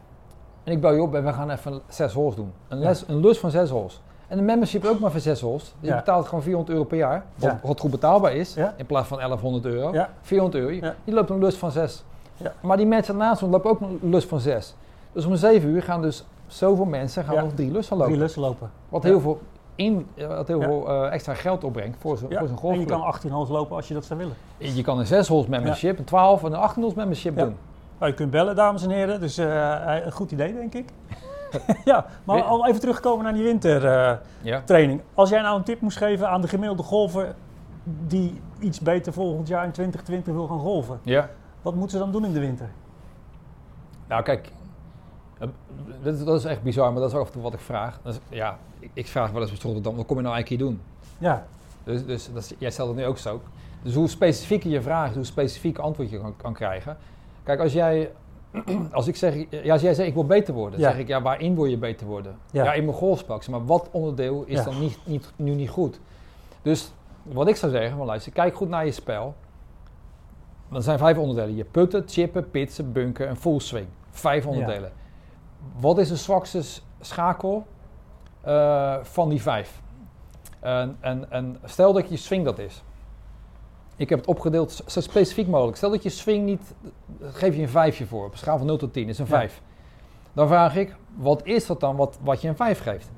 En 0.63 0.71
ik 0.71 0.82
bel 0.82 0.93
je 0.93 1.02
op 1.02 1.15
en 1.15 1.24
we 1.26 1.34
gaan 1.34 1.50
even 1.50 1.82
zes 1.88 2.13
holes 2.13 2.36
doen. 2.36 2.52
Een, 2.67 2.78
les, 2.80 3.04
een 3.08 3.19
lus 3.19 3.38
van 3.39 3.50
zes 3.52 3.69
holes. 3.69 4.02
En 4.28 4.38
de 4.38 4.43
membership 4.43 4.86
ook 4.86 5.00
maar 5.00 5.12
voor 5.12 5.19
zes 5.19 5.41
holes. 5.41 5.63
Dus 5.63 5.71
Ja. 5.80 5.89
je 5.89 5.95
betaalt 5.95 6.26
gewoon 6.28 6.43
400 6.43 6.74
euro 6.74 6.88
per 6.88 6.97
jaar. 6.97 7.24
Wat, 7.36 7.50
Ja. 7.52 7.60
wat 7.63 7.80
goed 7.80 7.91
betaalbaar 7.91 8.36
is. 8.36 8.54
Ja. 8.54 8.74
In 8.78 8.86
plaats 8.86 9.08
van 9.08 9.17
1100 9.17 9.65
euro. 9.65 9.93
Ja. 9.93 10.10
400 10.21 10.63
euro. 10.63 10.74
Je, 10.76 10.82
Ja. 10.82 10.95
je 11.04 11.13
loopt 11.13 11.30
een 11.30 11.39
lus 11.39 11.56
van 11.56 11.71
zes. 11.71 12.04
Ja. 12.38 12.54
Maar 12.62 12.78
die 12.78 12.86
mensen 12.86 13.17
naast 13.17 13.43
ons 13.43 13.52
lopen 13.52 13.69
ook 13.69 13.82
een 13.82 14.00
lus 14.02 14.26
van 14.26 14.39
zes. 14.39 14.76
Dus 15.12 15.26
om 15.26 15.36
zeven 15.36 15.69
uur 15.69 15.84
gaan 15.84 16.02
dus 16.02 16.26
zoveel 16.47 16.86
mensen 16.86 17.24
gaan 17.24 17.36
Ja. 17.36 17.41
nog 17.41 17.54
drie 17.54 17.71
lussen 17.71 17.95
lopen. 17.97 18.12
drie 18.12 18.21
lussen 18.24 18.41
lopen. 18.41 18.71
Wat 18.89 19.04
Ja. 19.04 19.10
heel 19.10 19.19
veel, 19.19 19.39
in, 19.76 20.08
wat 20.28 20.47
heel 20.47 20.60
Ja. 20.60 20.65
veel 20.67 20.89
eh, 20.89 21.13
extra 21.13 21.34
geld 21.34 21.63
opbrengt 21.63 21.97
voor 22.00 22.17
zo'n 22.17 22.30
Ja. 22.30 22.45
voor 22.56 22.71
En 22.71 22.80
je 22.80 22.86
kan 22.86 23.02
18 23.02 23.32
holes 23.32 23.50
lopen 23.50 23.76
als 23.76 23.88
je 23.88 23.93
dat 23.93 24.06
zou 24.06 24.19
willen. 24.19 24.36
Je 24.76 24.82
kan 24.84 25.00
een 25.00 25.08
6 25.08 25.28
holes 25.28 25.47
membership, 25.47 25.97
een 26.00 26.04
12 26.06 26.43
en 26.43 26.52
een 26.54 26.60
18 26.60 26.82
holes 26.82 26.97
membership 26.97 27.38
Ja. 27.38 27.43
doen. 27.43 27.56
Nou, 28.02 28.14
je 28.14 28.18
kunt 28.20 28.32
bellen, 28.32 28.56
dames 28.56 28.84
en 28.84 28.90
heren. 28.90 29.20
Dus 29.20 29.38
eh, 29.38 29.96
een 30.06 30.12
goed 30.12 30.32
idee, 30.32 30.54
denk 30.54 30.74
ik. 30.74 30.90
ja, 31.86 32.06
maar 32.24 32.42
al 32.44 32.68
even 32.68 32.80
terugkomen 32.80 33.24
naar 33.24 33.34
die 33.34 33.44
wintertraining. 33.44 35.00
Ja. 35.00 35.06
Als 35.14 35.30
jij 35.30 35.42
nou 35.42 35.58
een 35.58 35.64
tip 35.64 35.82
moest 35.82 35.98
geven 35.98 36.30
aan 36.30 36.42
de 36.42 36.48
gemiddelde 36.48 36.84
golfer 36.84 37.36
die 38.08 38.42
iets 38.60 38.80
beter 38.80 39.14
volgend 39.14 39.48
jaar 39.48 39.66
in 39.66 39.72
2020 39.72 40.34
wil 40.34 40.48
gaan 40.48 40.60
golven. 40.60 41.00
ja. 41.04 41.30
Wat 41.62 41.74
moeten 41.76 41.92
ze 41.98 42.04
dan 42.04 42.12
doen 42.12 42.26
in 42.26 42.34
de 42.34 42.40
winter? 42.40 42.70
Nou, 44.08 44.24
kijk, 44.24 44.52
eh, 45.40 45.48
dat, 46.04 46.14
is- 46.14 46.24
dat 46.24 46.36
is 46.40 46.46
echt 46.46 46.62
bizar, 46.64 46.92
maar 46.92 47.02
dat 47.02 47.12
is 47.12 47.18
af 47.18 47.26
en 47.28 47.32
toe 47.34 47.42
wat 47.42 47.54
ik 47.54 47.60
vraag. 47.60 48.00
Is- 48.06 48.20
ja, 48.30 48.58
ik, 48.80 48.90
ik 48.94 49.08
vraag 49.08 49.32
wel 49.32 49.42
eens 49.42 49.52
bij 49.52 49.60
Rotterdam, 49.62 49.96
wat 49.96 50.06
kom 50.06 50.18
je 50.18 50.24
nou 50.24 50.36
eigenlijk 50.36 50.62
hier 50.64 50.72
doen? 50.72 50.82
Ja, 51.18 51.46
Dus, 51.84 52.06
dus 52.06 52.34
dat 52.34 52.44
is- 52.44 52.54
jij 52.58 52.72
stelt 52.72 52.88
het 52.88 52.98
nu 52.98 53.06
ook 53.06 53.18
zo. 53.18 53.42
Dus 53.82 53.94
hoe 53.96 54.08
specifieker 54.08 54.70
je 54.70 54.82
vraagt, 54.82 55.16
hoe 55.16 55.24
specifieker 55.24 55.84
antwoord 55.84 56.10
je 56.10 56.20
kan, 56.20 56.34
kan 56.38 56.54
krijgen. 56.54 56.98
Kijk, 57.52 57.64
als 57.64 57.74
jij, 57.74 58.12
als 58.92 59.08
ik 59.08 59.16
zeg, 59.16 59.36
ja, 59.50 59.74
als 59.74 59.82
jij 59.82 59.94
zegt 59.94 60.08
ik 60.08 60.14
wil 60.14 60.26
beter 60.26 60.54
worden, 60.54 60.80
Ja. 60.80 60.90
zeg 60.90 61.00
ik 61.00 61.08
ja, 61.08 61.22
waarin 61.22 61.56
wil 61.56 61.66
je 61.66 61.78
beter 61.78 62.08
worden? 62.08 62.38
Ja. 62.52 62.64
Ja, 62.64 62.74
in 62.74 62.86
mijn 62.86 62.98
zeg, 63.28 63.50
maar 63.50 63.66
wat 63.66 63.90
onderdeel 63.92 64.44
is 64.48 64.64
dan 64.64 64.80
niet, 64.80 64.98
niet, 65.04 65.32
nu 65.36 65.52
niet 65.52 65.70
goed? 65.70 66.00
Dus 66.62 66.92
wat 67.24 67.48
ik 67.48 67.56
zou 67.56 67.72
zeggen, 67.72 67.98
van 67.98 68.06
luister, 68.06 68.32
kijk 68.32 68.56
goed 68.56 68.70
naar 68.70 68.86
je 68.86 68.92
spel. 68.92 69.36
Er 70.74 70.82
zijn 70.82 70.98
vijf 70.98 71.18
onderdelen. 71.18 71.56
Je 71.56 71.64
putten, 71.64 72.04
chippen, 72.08 72.50
pitsen, 72.50 72.92
bunken 72.92 73.28
en 73.28 73.38
full 73.38 73.60
swing. 73.60 73.88
Vijf 74.10 74.46
onderdelen. 74.46 74.92
Wat 75.80 75.98
is 75.98 76.08
de 76.08 76.16
zwakste 76.16 76.62
schakel 77.00 77.66
eh, 78.42 78.96
van 79.02 79.30
die 79.30 79.42
vijf? 79.42 79.82
En, 80.60 80.98
en, 81.00 81.32
en 81.32 81.60
stel 81.64 81.94
dat 81.94 82.10
je 82.10 82.18
swing 82.18 82.46
dat 82.46 82.60
is. 82.60 82.84
Ik 84.02 84.10
heb 84.10 84.20
het 84.20 84.28
opgedeeld 84.28 84.82
zo- 84.88 85.00
specifiek 85.02 85.48
mogelijk. 85.48 85.78
Stel 85.78 85.90
dat 85.90 86.04
je 86.04 86.10
swing 86.10 86.46
niet, 86.46 86.74
geef 87.22 87.56
je 87.56 87.62
een 87.62 87.70
vijfje 87.70 88.06
voor. 88.06 88.26
Op 88.26 88.32
een 88.32 88.38
schaal 88.38 88.58
van 88.58 88.68
0 88.68 88.78
tot 88.78 88.94
10 88.94 89.08
is 89.10 89.20
een 89.20 89.26
Ja. 89.26 89.32
5. 89.32 89.62
Dan 90.34 90.48
vraag 90.48 90.76
ik, 90.76 90.96
wat 91.16 91.46
is 91.46 91.66
dat 91.66 91.80
dan 91.80 91.96
wat, 91.96 92.18
wat 92.24 92.42
je 92.42 92.48
een 92.48 92.56
5 92.56 92.82
geeft? 92.82 93.10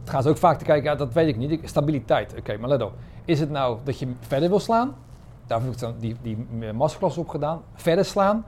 Het 0.00 0.10
gaan 0.10 0.22
ze 0.22 0.28
ook 0.28 0.36
vaak 0.36 0.58
te 0.58 0.64
kijken, 0.64 0.90
ja, 0.90 0.96
dat 0.96 1.12
weet 1.12 1.28
ik 1.28 1.36
niet. 1.36 1.60
Stabiliteit, 1.68 2.34
oké, 2.38 2.56
maar 2.56 2.68
let 2.68 2.82
op. 2.82 2.92
Is 3.24 3.40
het 3.40 3.50
nou 3.50 3.78
dat 3.84 3.98
je 3.98 4.12
verder 4.20 4.48
wil 4.48 4.58
slaan? 4.60 4.94
Daar 5.46 5.60
heb 5.62 5.72
ik 5.72 5.78
dan 5.78 5.94
die, 5.98 6.16
die 6.22 6.46
masterclass 6.72 7.18
op 7.18 7.28
gedaan. 7.28 7.62
Verder 7.74 8.04
slaan. 8.04 8.44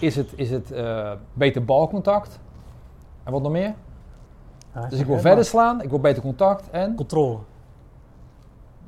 Is 0.00 0.16
het, 0.16 0.32
is 0.34 0.50
het 0.50 0.70
eh, 0.72 1.12
beter 1.32 1.64
balcontact? 1.64 2.38
En 3.24 3.32
wat 3.32 3.42
nog 3.42 3.52
meer? 3.52 3.74
Ja, 4.74 4.86
Dus 4.86 5.00
ik 5.00 5.06
wil 5.06 5.18
verder 5.18 5.44
slaan, 5.44 5.82
ik 5.82 5.90
wil 5.90 6.00
beter 6.00 6.22
contact 6.22 6.70
en 6.70 6.94
Controle. 6.94 7.38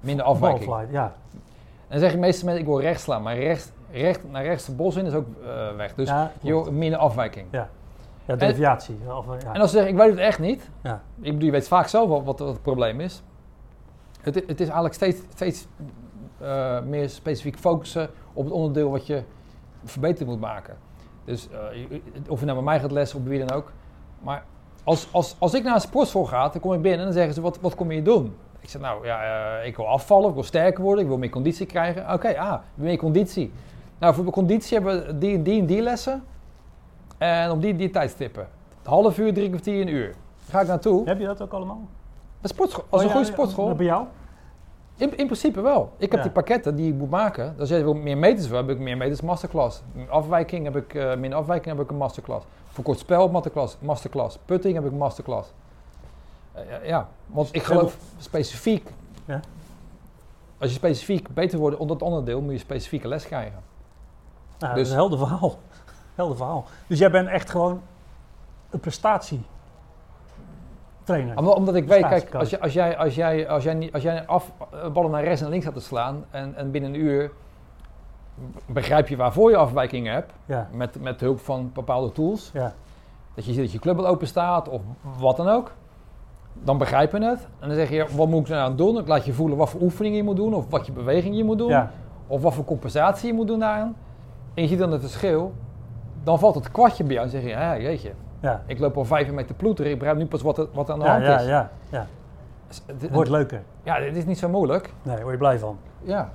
minder 0.00 0.24
afwijking. 0.24 0.64
Ballflight, 0.64 0.92
ja. 0.94 1.14
En 1.92 1.98
dan 1.98 2.08
zeggen 2.08 2.20
de 2.20 2.26
meeste 2.26 2.44
mensen, 2.44 2.62
ik 2.62 2.68
wil 2.68 2.80
rechts 2.80 3.02
slaan. 3.02 3.22
Maar 3.22 3.36
recht, 3.38 3.72
recht, 3.90 4.30
naar 4.30 4.42
rechts 4.44 4.64
de 4.66 4.72
bos 4.72 4.96
in 4.96 5.06
is 5.06 5.12
ook 5.14 5.26
eh, 5.44 5.76
weg. 5.76 5.94
Dus 5.94 6.08
ja, 6.08 6.32
je 6.40 6.70
minder 6.70 6.98
afwijking. 6.98 7.46
Ja, 8.26 8.36
deviatie. 8.36 8.98
Of, 9.16 9.26
eh, 9.34 9.40
ja. 9.40 9.52
En 9.52 9.60
als 9.60 9.70
ze 9.70 9.76
zeggen, 9.76 9.92
ik 9.94 9.98
weet 10.00 10.10
het 10.10 10.18
echt 10.18 10.38
niet. 10.38 10.70
Ja. 10.82 11.02
Ik 11.20 11.22
bedoel, 11.32 11.44
je 11.44 11.50
weet 11.50 11.68
vaak 11.68 11.86
zelf 11.88 12.08
wat, 12.08 12.22
wat 12.24 12.38
het 12.38 12.62
probleem 12.62 13.00
is. 13.00 13.22
Het, 14.20 14.34
het 14.34 14.50
is 14.60 14.64
eigenlijk 14.66 14.94
steeds, 14.94 15.20
steeds 15.34 15.66
eh, 16.40 16.80
meer 16.80 17.08
specifiek 17.08 17.58
focussen 17.58 18.08
op 18.32 18.44
het 18.44 18.52
onderdeel 18.52 18.90
wat 18.90 19.06
je 19.06 19.22
verbeterd 19.84 20.28
moet 20.28 20.40
maken. 20.40 20.76
Dus 21.24 21.48
eh, 21.50 21.58
je- 21.90 22.02
of 22.28 22.38
je 22.40 22.44
nou 22.44 22.56
bij 22.56 22.66
mij 22.66 22.80
gaat 22.80 22.92
lessen 22.92 23.18
of 23.18 23.24
bij 23.24 23.36
wie 23.38 23.46
dan 23.46 23.56
ook. 23.56 23.72
Maar 24.20 24.44
als, 24.84 25.08
als, 25.10 25.36
als 25.38 25.54
ik 25.54 25.62
naar 25.64 25.74
een 25.74 25.80
sportschool 25.80 26.24
ga, 26.24 26.48
dan 26.48 26.60
kom 26.60 26.72
ik 26.72 26.82
binnen 26.82 26.98
en 27.00 27.04
dan 27.04 27.14
zeggen 27.14 27.34
ze, 27.34 27.40
wat, 27.40 27.58
wat 27.60 27.74
kom 27.74 27.92
je 27.92 28.02
doen? 28.02 28.34
Ik 28.62 28.68
zeg, 28.68 28.80
nou 28.80 29.06
ja, 29.06 29.22
eh, 29.60 29.66
ik 29.66 29.76
wil 29.76 29.86
afvallen, 29.88 30.28
ik 30.28 30.34
wil 30.34 30.42
sterker 30.42 30.82
worden, 30.82 31.02
ik 31.02 31.08
wil 31.08 31.18
meer 31.18 31.30
conditie 31.30 31.66
krijgen. 31.66 32.12
Oké, 32.12 32.38
ah, 32.38 32.58
meer 32.74 32.96
conditie. 32.96 33.52
Nou, 33.98 34.14
voor 34.14 34.24
conditie 34.24 34.78
hebben 34.78 35.06
we 35.06 35.18
die 35.18 35.34
en 35.36 35.42
die 35.42 35.60
en 35.60 35.66
die 35.66 35.80
lessen. 35.82 36.24
En 37.18 37.50
op 37.50 37.62
die, 37.62 37.76
die 37.76 37.90
tijdstippen. 37.90 38.48
Half 38.84 39.18
uur, 39.18 39.34
drie 39.34 39.48
kwartier, 39.48 39.80
een 39.80 39.88
uur. 39.88 40.14
Ga 40.48 40.60
ik 40.60 40.66
naartoe. 40.66 41.08
Heb 41.08 41.18
je 41.18 41.26
dat 41.26 41.42
ook 41.42 41.52
allemaal? 41.52 41.80
Een 42.40 42.48
sportschool. 42.48 42.84
Als 42.88 43.00
Oh, 43.00 43.06
een 43.06 43.12
ja, 43.12 43.12
goede 43.16 43.32
sportschool. 43.32 43.74
Bij 43.74 43.86
jou? 43.86 44.06
In, 44.96 45.16
in 45.16 45.26
principe 45.26 45.60
wel. 45.60 45.92
Ik 45.96 46.10
heb 46.10 46.18
Ja. 46.18 46.22
die 46.22 46.32
pakketten 46.32 46.76
die 46.76 46.92
ik 46.92 46.98
moet 46.98 47.10
maken. 47.10 47.54
Als 47.58 47.68
jij 47.68 47.82
wil 47.84 47.94
meer 47.94 48.18
meters 48.18 48.48
wil, 48.48 48.56
heb 48.56 48.68
ik 48.70 48.78
meer 48.78 48.96
meters 48.96 49.20
masterclass. 49.20 49.82
Afwijking 50.08 50.64
heb 50.64 50.76
ik, 50.76 50.94
eh 50.94 51.16
minder 51.16 51.38
afwijking 51.38 51.74
heb 51.76 51.84
ik 51.84 51.90
een 51.90 51.96
masterclass. 51.96 52.46
Voor 52.68 52.84
kort 52.84 52.98
spel 52.98 53.28
masterclass. 53.28 53.76
masterclass. 53.80 54.38
Putting 54.44 54.74
heb 54.74 54.84
ik 54.84 54.90
een 54.90 54.98
masterclass. 54.98 55.52
Eh, 56.52 56.86
ja, 56.86 57.08
want 57.26 57.48
ik 57.54 57.62
geloof 57.62 57.96
specifiek. 58.18 58.90
Ja. 59.24 59.40
Als 60.58 60.70
je 60.70 60.76
specifiek 60.76 61.34
beter 61.34 61.58
wordt 61.58 61.76
onder 61.76 61.96
het 61.96 62.04
onderdeel, 62.04 62.40
moet 62.40 62.52
je 62.52 62.58
specifieke 62.58 63.08
les 63.08 63.26
krijgen. 63.26 63.60
Dus- 64.58 64.68
dat 64.68 64.76
is 64.76 64.88
een 64.88 64.94
helder 64.94 65.18
verhaal. 65.18 65.58
helder 66.14 66.36
verhaal. 66.36 66.64
Dus 66.86 66.98
jij 66.98 67.10
bent 67.10 67.28
echt 67.28 67.50
gewoon 67.50 67.82
een 68.70 68.80
prestatie 68.80 69.42
trainer. 71.04 71.36
Omdat, 71.36 71.54
omdat 71.54 71.74
ik 71.74 71.86
weet, 71.86 72.06
kijk, 72.06 72.34
als, 72.34 72.50
je, 72.50 72.60
als 72.60 72.72
jij, 72.72 72.96
als 72.96 73.14
jij, 73.14 73.48
als 73.48 73.62
jij, 73.64 73.90
als 73.92 74.02
jij 74.02 74.26
af, 74.26 74.52
ballen 74.92 75.10
naar 75.10 75.24
rechts 75.24 75.40
en 75.40 75.48
links 75.48 75.64
gaat 75.64 75.74
te 75.74 75.80
slaan 75.80 76.24
en, 76.30 76.54
en 76.54 76.70
binnen 76.70 76.94
een 76.94 77.00
uur 77.00 77.30
begrijp 78.66 79.08
je 79.08 79.16
waarvoor 79.16 79.50
je 79.50 79.56
afwijkingen 79.56 80.12
hebt, 80.12 80.32
Ja, 80.44 80.68
met, 80.72 81.00
met 81.00 81.20
hulp 81.20 81.40
van 81.40 81.70
bepaalde 81.74 82.12
tools, 82.12 82.50
ja, 82.52 82.74
dat 83.34 83.44
je 83.44 83.52
ziet 83.52 83.62
dat 83.62 83.72
je 83.72 83.78
club 83.78 83.98
al 83.98 84.06
open 84.06 84.26
staat 84.26 84.68
of 84.68 84.80
wat 85.18 85.36
dan 85.36 85.48
ook, 85.48 85.72
dan 86.62 86.78
begrijp 86.78 87.12
je 87.12 87.24
het. 87.24 87.48
En 87.58 87.68
dan 87.68 87.76
zeg 87.76 87.90
je, 87.90 88.06
wat 88.16 88.28
moet 88.28 88.40
ik 88.40 88.48
nou 88.48 88.62
aan 88.70 88.76
doen? 88.76 88.98
Ik 88.98 89.06
laat 89.08 89.24
je 89.24 89.32
voelen 89.32 89.56
wat 89.58 89.70
voor 89.70 89.80
oefeningen 89.80 90.16
je 90.16 90.24
moet 90.24 90.36
doen, 90.36 90.54
of 90.54 90.70
wat 90.70 90.86
je 90.86 90.92
beweging 90.92 91.36
je 91.36 91.44
moet 91.44 91.58
doen, 91.58 91.68
ja. 91.68 91.90
of 92.26 92.42
wat 92.42 92.54
voor 92.54 92.64
compensatie 92.64 93.26
je 93.28 93.34
moet 93.34 93.46
doen 93.46 93.58
daaraan. 93.58 93.96
En 94.54 94.62
je 94.62 94.68
ziet 94.68 94.78
dan 94.78 94.92
het 94.92 95.00
verschil, 95.00 95.52
dan 96.22 96.38
valt 96.38 96.54
het 96.54 96.70
kwartje 96.70 97.04
bij 97.04 97.12
jou 97.12 97.24
en 97.26 97.32
zeg 97.32 97.42
je, 97.42 97.48
ja, 97.48 97.78
jeetje, 97.78 98.12
ja. 98.40 98.62
ik 98.66 98.78
loop 98.78 98.96
al 98.96 99.04
vijf 99.04 99.28
uur 99.28 99.34
met 99.34 99.48
de 99.48 99.54
ploeter, 99.54 99.86
ik 99.86 99.98
begrijp 99.98 100.18
nu 100.18 100.26
pas 100.26 100.42
wat 100.42 100.58
er, 100.58 100.66
wat 100.72 100.88
er 100.88 100.92
aan 100.94 100.98
de 101.00 101.04
Ja, 101.04 101.10
hand 101.12 101.24
ja, 101.24 101.38
is. 101.40 101.46
ja, 101.46 101.70
ja. 101.88 102.06
Dus 102.68 102.82
het- 102.86 103.10
Wordt 103.10 103.30
leuker. 103.30 103.62
Ja, 103.82 103.98
dit 103.98 104.16
is 104.16 104.24
niet 104.24 104.38
zo 104.38 104.48
moeilijk. 104.48 104.82
Nee, 105.02 105.14
daar 105.14 105.20
word 105.22 105.32
je 105.32 105.38
blij 105.38 105.58
van. 105.58 105.78
Ja. 106.02 106.30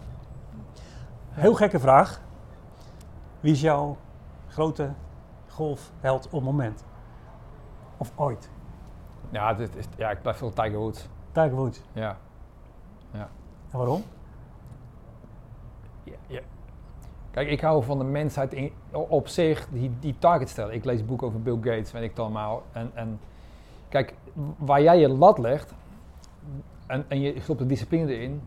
Heel 1.30 1.54
gekke 1.54 1.80
vraag. 1.80 2.22
Wie 3.40 3.52
is 3.52 3.62
jouw 3.62 3.98
grote 4.48 4.90
golfheld 5.48 6.26
op 6.26 6.32
het 6.32 6.44
moment? 6.44 6.84
Of 7.98 8.12
ooit? 8.16 8.50
Ja, 9.30 9.54
dit 9.54 9.76
is, 9.76 9.86
ja 9.98 10.12
ik 10.12 10.22
blijf 10.22 10.38
veel 10.38 10.54
Tiger 10.54 10.78
Woods. 10.78 11.08
Tiger 11.32 11.56
Woods. 11.56 11.82
Ja. 11.94 12.18
En 13.72 13.78
waarom? 13.78 14.04
Ja, 16.04 16.14
ja. 16.28 16.42
Kijk, 17.32 17.50
ik 17.50 17.62
hou 17.62 17.84
van 17.84 17.98
de 17.98 18.04
mensheid 18.04 18.54
in, 18.54 18.72
op 18.92 19.28
zich 19.28 19.68
die, 19.72 19.92
die 20.00 20.16
target 20.20 20.50
stellen. 20.50 20.74
Ik 20.74 20.86
lees 20.86 21.06
boeken 21.06 21.28
over 21.28 21.42
Bill 21.42 21.56
Gates, 21.56 21.92
weet 21.92 22.04
ik 22.04 22.10
het 22.10 22.20
allemaal. 22.20 22.64
En, 22.72 22.92
en 22.94 23.20
kijk, 23.90 24.14
waar 24.58 24.82
jij 24.82 25.00
je 25.00 25.10
lat 25.10 25.38
legt 25.38 25.74
en, 26.88 27.06
en 27.08 27.22
je 27.22 27.40
stopt 27.42 27.60
de 27.60 27.66
discipline 27.66 28.16
erin, 28.16 28.42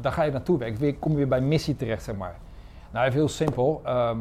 daar 0.00 0.12
ga 0.12 0.22
je 0.22 0.32
naartoe 0.32 0.58
werken. 0.58 0.80
Weer, 0.80 0.96
kom 0.96 1.10
je 1.10 1.16
weer 1.16 1.28
bij 1.28 1.40
missie 1.40 1.76
terecht, 1.76 2.02
zeg 2.02 2.16
maar. 2.16 2.36
Nou, 2.90 3.06
even 3.06 3.18
heel 3.18 3.28
simpel. 3.28 3.80
ehm 3.84 4.18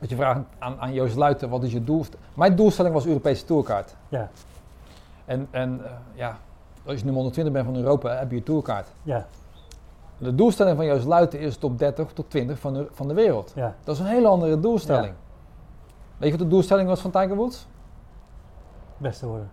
als 0.00 0.08
je 0.12 0.16
vraagt 0.16 0.40
aan, 0.58 0.80
aan 0.80 0.92
Joost 0.92 1.16
Luiten, 1.16 1.48
wat 1.48 1.62
is 1.62 1.72
je 1.72 1.84
doel? 1.84 2.04
Mijn 2.34 2.56
doelstelling 2.56 2.94
was 2.94 3.06
Europese 3.06 3.44
tourkaart. 3.44 3.96
Ja, 4.08 4.30
En, 5.24 5.48
en 5.50 5.84
eh, 5.84 5.90
ja, 6.14 6.38
als 6.86 6.98
je 6.98 7.04
nummer 7.04 7.14
120 7.22 7.52
bent 7.52 7.64
van 7.66 7.76
Europa, 7.76 8.10
heb 8.16 8.30
je 8.30 8.36
je 8.36 8.42
tourkaart. 8.42 8.88
ja, 9.02 9.26
De 10.18 10.34
doelstelling 10.34 10.76
van 10.76 10.84
Joost 10.86 11.06
Luiten 11.06 11.40
is 11.40 11.56
top 11.56 11.78
30 11.78 12.12
tot 12.12 12.30
20 12.30 12.58
van 12.58 12.74
de, 12.74 12.88
van 12.92 13.08
de 13.08 13.14
wereld. 13.14 13.52
ja. 13.54 13.74
Dat 13.84 13.94
is 13.94 14.00
een 14.00 14.06
hele 14.06 14.28
andere 14.28 14.60
doelstelling. 14.60 15.14
Weet 16.16 16.32
je 16.32 16.38
wat 16.38 16.46
de 16.46 16.52
doelstelling 16.54 16.88
was 16.88 17.00
van 17.00 17.10
Tiger 17.10 17.36
Woods? 17.36 17.66
Beste 18.96 19.26
worden. 19.26 19.50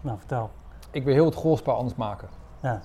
Nou, 0.00 0.18
vertel. 0.18 0.50
Ik 0.90 1.04
wil 1.04 1.14
heel 1.14 1.24
het 1.24 1.34
golfspel 1.34 1.74
anders 1.74 1.94
maken. 1.96 2.28
Ja, 2.62 2.80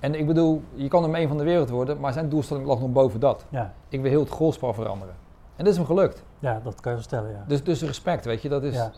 En 0.00 0.14
ik 0.14 0.26
bedoel, 0.26 0.62
je 0.74 0.88
kan 0.88 1.00
nummer 1.00 1.18
één 1.18 1.28
van 1.28 1.36
de 1.38 1.44
wereld 1.44 1.70
worden, 1.70 2.00
maar 2.00 2.12
zijn 2.12 2.28
doelstelling 2.28 2.66
lag 2.66 2.80
nog 2.80 2.90
boven 2.92 3.20
dat. 3.20 3.44
Ja, 3.48 3.72
Ik 3.88 4.00
wil 4.00 4.10
heel 4.10 4.20
het 4.20 4.30
golfspel 4.30 4.72
veranderen. 4.74 5.14
En 5.56 5.64
dat 5.64 5.72
is 5.72 5.76
hem 5.76 5.86
gelukt. 5.86 6.22
ja 6.38 6.60
dat 6.64 6.74
kan 6.74 6.82
je 6.92 6.96
wel 6.98 7.06
stellen, 7.06 7.30
ja. 7.30 7.44
Dus, 7.46 7.64
dus 7.64 7.82
respect, 7.82 8.24
weet 8.24 8.42
je. 8.42 8.48
Dat 8.48 8.62
is, 8.62 8.74
Ja. 8.74 8.90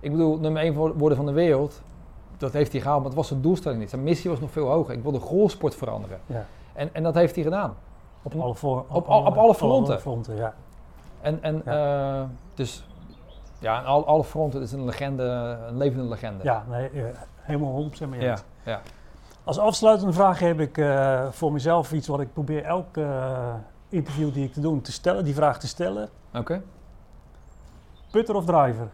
Ik 0.00 0.10
bedoel, 0.10 0.38
nummer 0.38 0.62
één 0.62 0.74
wo- 0.74 0.92
worden 0.94 1.16
van 1.16 1.26
de 1.26 1.32
wereld, 1.32 1.80
dat 2.36 2.52
heeft 2.52 2.72
hij 2.72 2.80
gehaald, 2.80 2.98
maar 2.98 3.08
het 3.08 3.16
was 3.18 3.28
zijn 3.28 3.40
doelstelling 3.40 3.80
niet. 3.80 3.90
Zijn 3.90 4.02
missie 4.02 4.30
was 4.30 4.40
nog 4.40 4.50
veel 4.50 4.66
hoger. 4.68 4.94
Ik 4.94 5.02
wil 5.02 5.12
de 5.12 5.20
golfsport 5.20 5.74
veranderen. 5.74 6.18
ja. 6.26 6.46
En, 6.74 6.94
en 6.94 7.02
dat 7.02 7.14
heeft 7.14 7.34
hij 7.34 7.44
gedaan. 7.44 7.74
Op 8.22 8.34
alle, 8.34 8.54
voor, 8.54 8.84
Op 8.88 9.06
al- 9.08 9.24
op 9.26 9.36
alle 9.36 9.54
fronten. 9.54 10.00
fronten, 10.00 10.36
ja. 10.36 10.54
En, 11.20 11.42
en 11.42 11.66
eh, 11.66 12.22
dus, 12.54 12.86
ja, 13.58 13.76
aan 13.78 13.84
al, 13.84 14.06
alle 14.06 14.24
fronten 14.24 14.62
is 14.62 14.72
een 14.72 14.84
legende, 14.84 15.58
een 15.68 15.76
levende 15.76 16.04
legende. 16.08 16.44
Ja, 16.44 16.64
nee, 16.68 16.88
eh, 16.88 17.04
helemaal 17.36 17.84
100% 17.84 18.08
mee 18.08 18.20
ja, 18.20 18.30
eens. 18.30 18.42
ja. 18.64 18.80
Als 19.44 19.58
afsluitende 19.58 20.12
vraag 20.12 20.38
heb 20.38 20.60
ik 20.60 20.78
eh, 20.78 21.26
voor 21.30 21.52
mezelf 21.52 21.92
iets 21.92 22.06
wat 22.08 22.20
ik 22.20 22.32
probeer 22.32 22.64
elk 22.64 22.96
interview 23.88 24.32
die 24.32 24.44
ik 24.44 24.52
te 24.52 24.60
doen 24.60 24.80
te 24.80 24.92
stellen, 24.92 25.24
die 25.24 25.34
vraag 25.34 25.58
te 25.58 25.66
stellen. 25.66 26.08
Oké. 26.34 26.62
Putter 28.10 28.34
of 28.34 28.44
driver? 28.44 28.88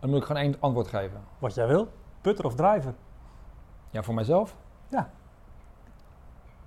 Dan 0.00 0.10
moet 0.10 0.18
ik 0.18 0.24
gewoon 0.24 0.42
één 0.42 0.56
antwoord 0.58 0.88
geven. 0.88 1.20
Wat 1.38 1.54
jij 1.54 1.66
wil. 1.66 1.88
Putter 2.20 2.44
of 2.44 2.54
driver? 2.54 2.94
Ja, 3.90 4.02
voor 4.02 4.14
mijzelf? 4.14 4.56
Ja. 4.88 5.10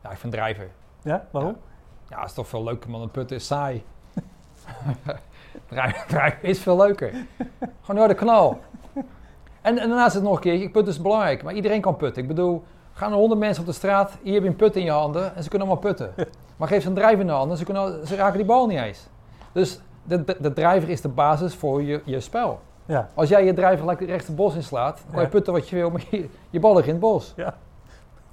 Ja, 0.04 0.12
ik 0.12 0.18
vind 0.18 0.34
drijver. 0.34 0.72
Ja, 1.02 1.28
waarom? 1.32 1.58
Ja, 2.10 2.20
het 2.20 2.30
is 2.30 2.34
toch 2.34 2.48
veel 2.48 2.64
leuker, 2.64 2.90
man. 2.90 3.02
Een 3.02 3.12
putten 3.12 3.36
is 3.36 3.46
saai. 3.46 3.84
drijven, 5.70 6.08
drijven 6.08 6.44
is 6.44 6.60
veel 6.60 6.78
leuker. 6.78 7.14
Gewoon 7.82 7.96
door 7.96 8.08
de 8.08 8.14
knal. 8.14 8.60
En, 9.62 9.78
en 9.78 9.90
daarnaast 9.90 10.08
is 10.08 10.14
het 10.14 10.24
nog 10.24 10.36
een 10.36 10.42
keer, 10.42 10.70
putten 10.70 10.94
is 10.94 11.02
belangrijk, 11.02 11.44
maar 11.44 11.54
iedereen 11.54 11.82
kan 11.82 11.96
putten. 11.96 12.22
Ik 12.22 12.28
bedoel, 12.28 12.64
gaan 12.94 13.12
er 13.12 13.18
honderd 13.18 13.40
mensen 13.40 13.62
op 13.62 13.68
de 13.68 13.76
straat, 13.76 14.18
hier 14.24 14.34
heb 14.34 14.44
je 14.44 14.50
een 14.50 14.56
put 14.56 14.76
in 14.76 14.84
je 14.84 14.92
handen 14.92 15.36
en 15.36 15.44
ze 15.44 15.50
kunnen 15.50 15.68
allemaal 15.68 15.94
putten. 15.94 16.14
Maar 16.58 16.68
geef 16.68 16.82
ze 16.82 16.88
een 16.88 16.94
drijver 16.94 17.20
in 17.20 17.28
de 17.28 17.34
handen, 17.34 17.58
ze, 17.58 17.64
kunnen, 17.64 18.08
ze 18.08 18.16
raken 18.16 18.38
die 18.38 18.46
bal 18.46 18.68
niet 18.68 18.80
eens. 18.80 19.08
Dus 19.52 19.80
de, 20.04 20.24
de, 20.24 20.38
de 20.40 20.54
drijver 20.54 20.90
is 20.90 21.02
de 21.02 21.10
basis 21.10 21.56
voor 21.56 21.82
je, 21.82 22.02
je 22.06 22.20
spel. 22.20 22.60
Ja. 22.92 23.10
Als 23.14 23.30
jij 23.30 23.46
je 23.46 23.54
drijver 23.54 23.80
gelijk 23.80 24.00
rechts 24.02 24.28
het 24.28 24.36
bos 24.36 24.56
inslaat, 24.56 24.96
dan 24.98 25.06
kan 25.12 25.20
je 25.20 25.26
Ja. 25.26 25.32
putten 25.32 25.54
wat 25.54 25.70
je 25.70 25.76
wil, 25.76 25.90
maar 25.90 26.04
je, 26.10 26.30
je 26.50 26.60
bal 26.60 26.74
ligt 26.76 26.86
in 26.88 26.92
het 26.94 27.02
bos. 27.02 27.34
Ja. 27.36 27.54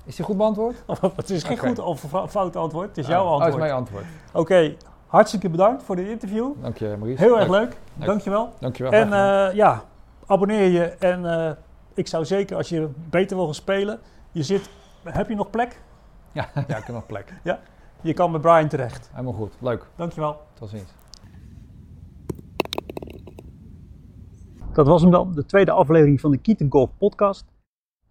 Is 0.04 0.16
die 0.16 0.24
goed 0.24 0.36
beantwoord? 0.36 0.76
het 1.16 1.30
is 1.30 1.42
geen 1.42 1.58
goed 1.58 1.78
of 1.78 2.04
fout 2.28 2.56
antwoord, 2.56 2.88
het 2.88 2.98
is 2.98 3.04
Oh, 3.04 3.10
jouw 3.10 3.24
Oh, 3.24 3.30
antwoord. 3.30 3.52
is 3.54 3.60
mijn 3.60 3.72
antwoord. 3.72 4.04
Oké, 4.32 4.74
hartstikke 5.06 5.48
bedankt 5.50 5.82
voor 5.82 5.96
dit 5.96 6.08
interview. 6.08 6.52
Dank 6.62 6.78
je, 6.78 6.94
Maurice. 6.98 7.22
Heel 7.22 7.38
erg 7.40 7.48
Dank- 7.48 7.60
leuk, 7.62 8.06
dankjewel. 8.06 8.52
Dankjewel. 8.60 8.92
En 8.92 9.12
eh, 9.12 9.54
ja, 9.54 9.82
abonneer 10.26 10.68
je 10.68 10.84
en 10.84 11.26
eh, 11.46 11.50
ik 11.94 12.06
zou 12.06 12.24
zeker 12.24 12.56
als 12.56 12.68
je 12.68 12.88
beter 13.10 13.36
wil 13.36 13.44
gaan 13.44 13.54
spelen, 13.54 14.00
je 14.32 14.42
zit, 14.42 14.70
heb 15.04 15.28
je 15.28 15.34
nog 15.34 15.50
plek? 15.50 15.80
ja, 16.32 16.48
ja, 16.68 16.76
ik 16.76 16.84
heb 16.84 16.88
nog 16.88 17.06
plek. 17.06 17.32
Je 18.00 18.14
kan 18.14 18.30
bij 18.30 18.40
Brian 18.40 18.68
terecht. 18.68 19.08
Helemaal 19.12 19.32
goed. 19.32 19.54
Leuk. 19.58 19.86
Dankjewel. 19.96 20.40
Tot 20.54 20.68
ziens. 20.68 20.90
Dat 24.78 24.86
was 24.86 25.02
hem 25.02 25.10
dan, 25.10 25.32
de 25.34 25.44
tweede 25.44 25.70
aflevering 25.70 26.20
van 26.20 26.30
de 26.30 26.38
Keaton 26.38 26.70
Golf 26.70 26.90
podcast. 26.98 27.44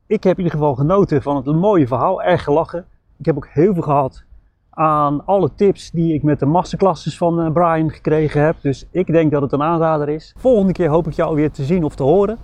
Ik 0.07 0.23
heb 0.23 0.37
in 0.37 0.43
ieder 0.43 0.59
geval 0.59 0.75
genoten 0.75 1.21
van 1.21 1.35
het 1.35 1.45
mooie 1.45 1.87
verhaal, 1.87 2.23
erg 2.23 2.43
gelachen. 2.43 2.85
Ik 3.17 3.25
heb 3.25 3.35
ook 3.35 3.47
heel 3.47 3.73
veel 3.73 3.83
gehad 3.83 4.23
aan 4.69 5.25
alle 5.25 5.49
tips 5.55 5.91
die 5.91 6.13
ik 6.13 6.23
met 6.23 6.39
de 6.39 6.45
masterclasses 6.45 7.17
van 7.17 7.41
eh, 7.41 7.51
Brian 7.51 7.89
gekregen 7.89 8.41
heb. 8.41 8.55
Dus 8.61 8.85
ik 8.91 9.07
denk 9.07 9.31
dat 9.31 9.41
het 9.41 9.51
een 9.51 9.61
aanrader 9.61 10.09
is. 10.09 10.33
Volgende 10.37 10.73
keer 10.73 10.89
hoop 10.89 11.07
ik 11.07 11.13
jou 11.13 11.35
weer 11.35 11.51
te 11.51 11.63
zien 11.63 11.83
of 11.83 11.95
te 11.95 12.03
horen. 12.03 12.37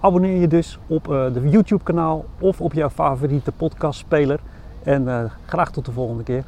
Abonneer 0.00 0.40
je 0.40 0.48
dus 0.48 0.78
op 0.86 1.12
eh, 1.12 1.32
de 1.32 1.48
YouTube 1.48 1.82
kanaal 1.82 2.24
of 2.40 2.60
op 2.60 2.72
jouw 2.72 2.90
favoriete 2.90 3.52
podcastspeler. 3.52 4.40
En 4.82 5.08
eh, 5.08 5.30
graag 5.46 5.70
tot 5.70 5.84
de 5.84 5.92
volgende 5.92 6.22
keer. 6.22 6.44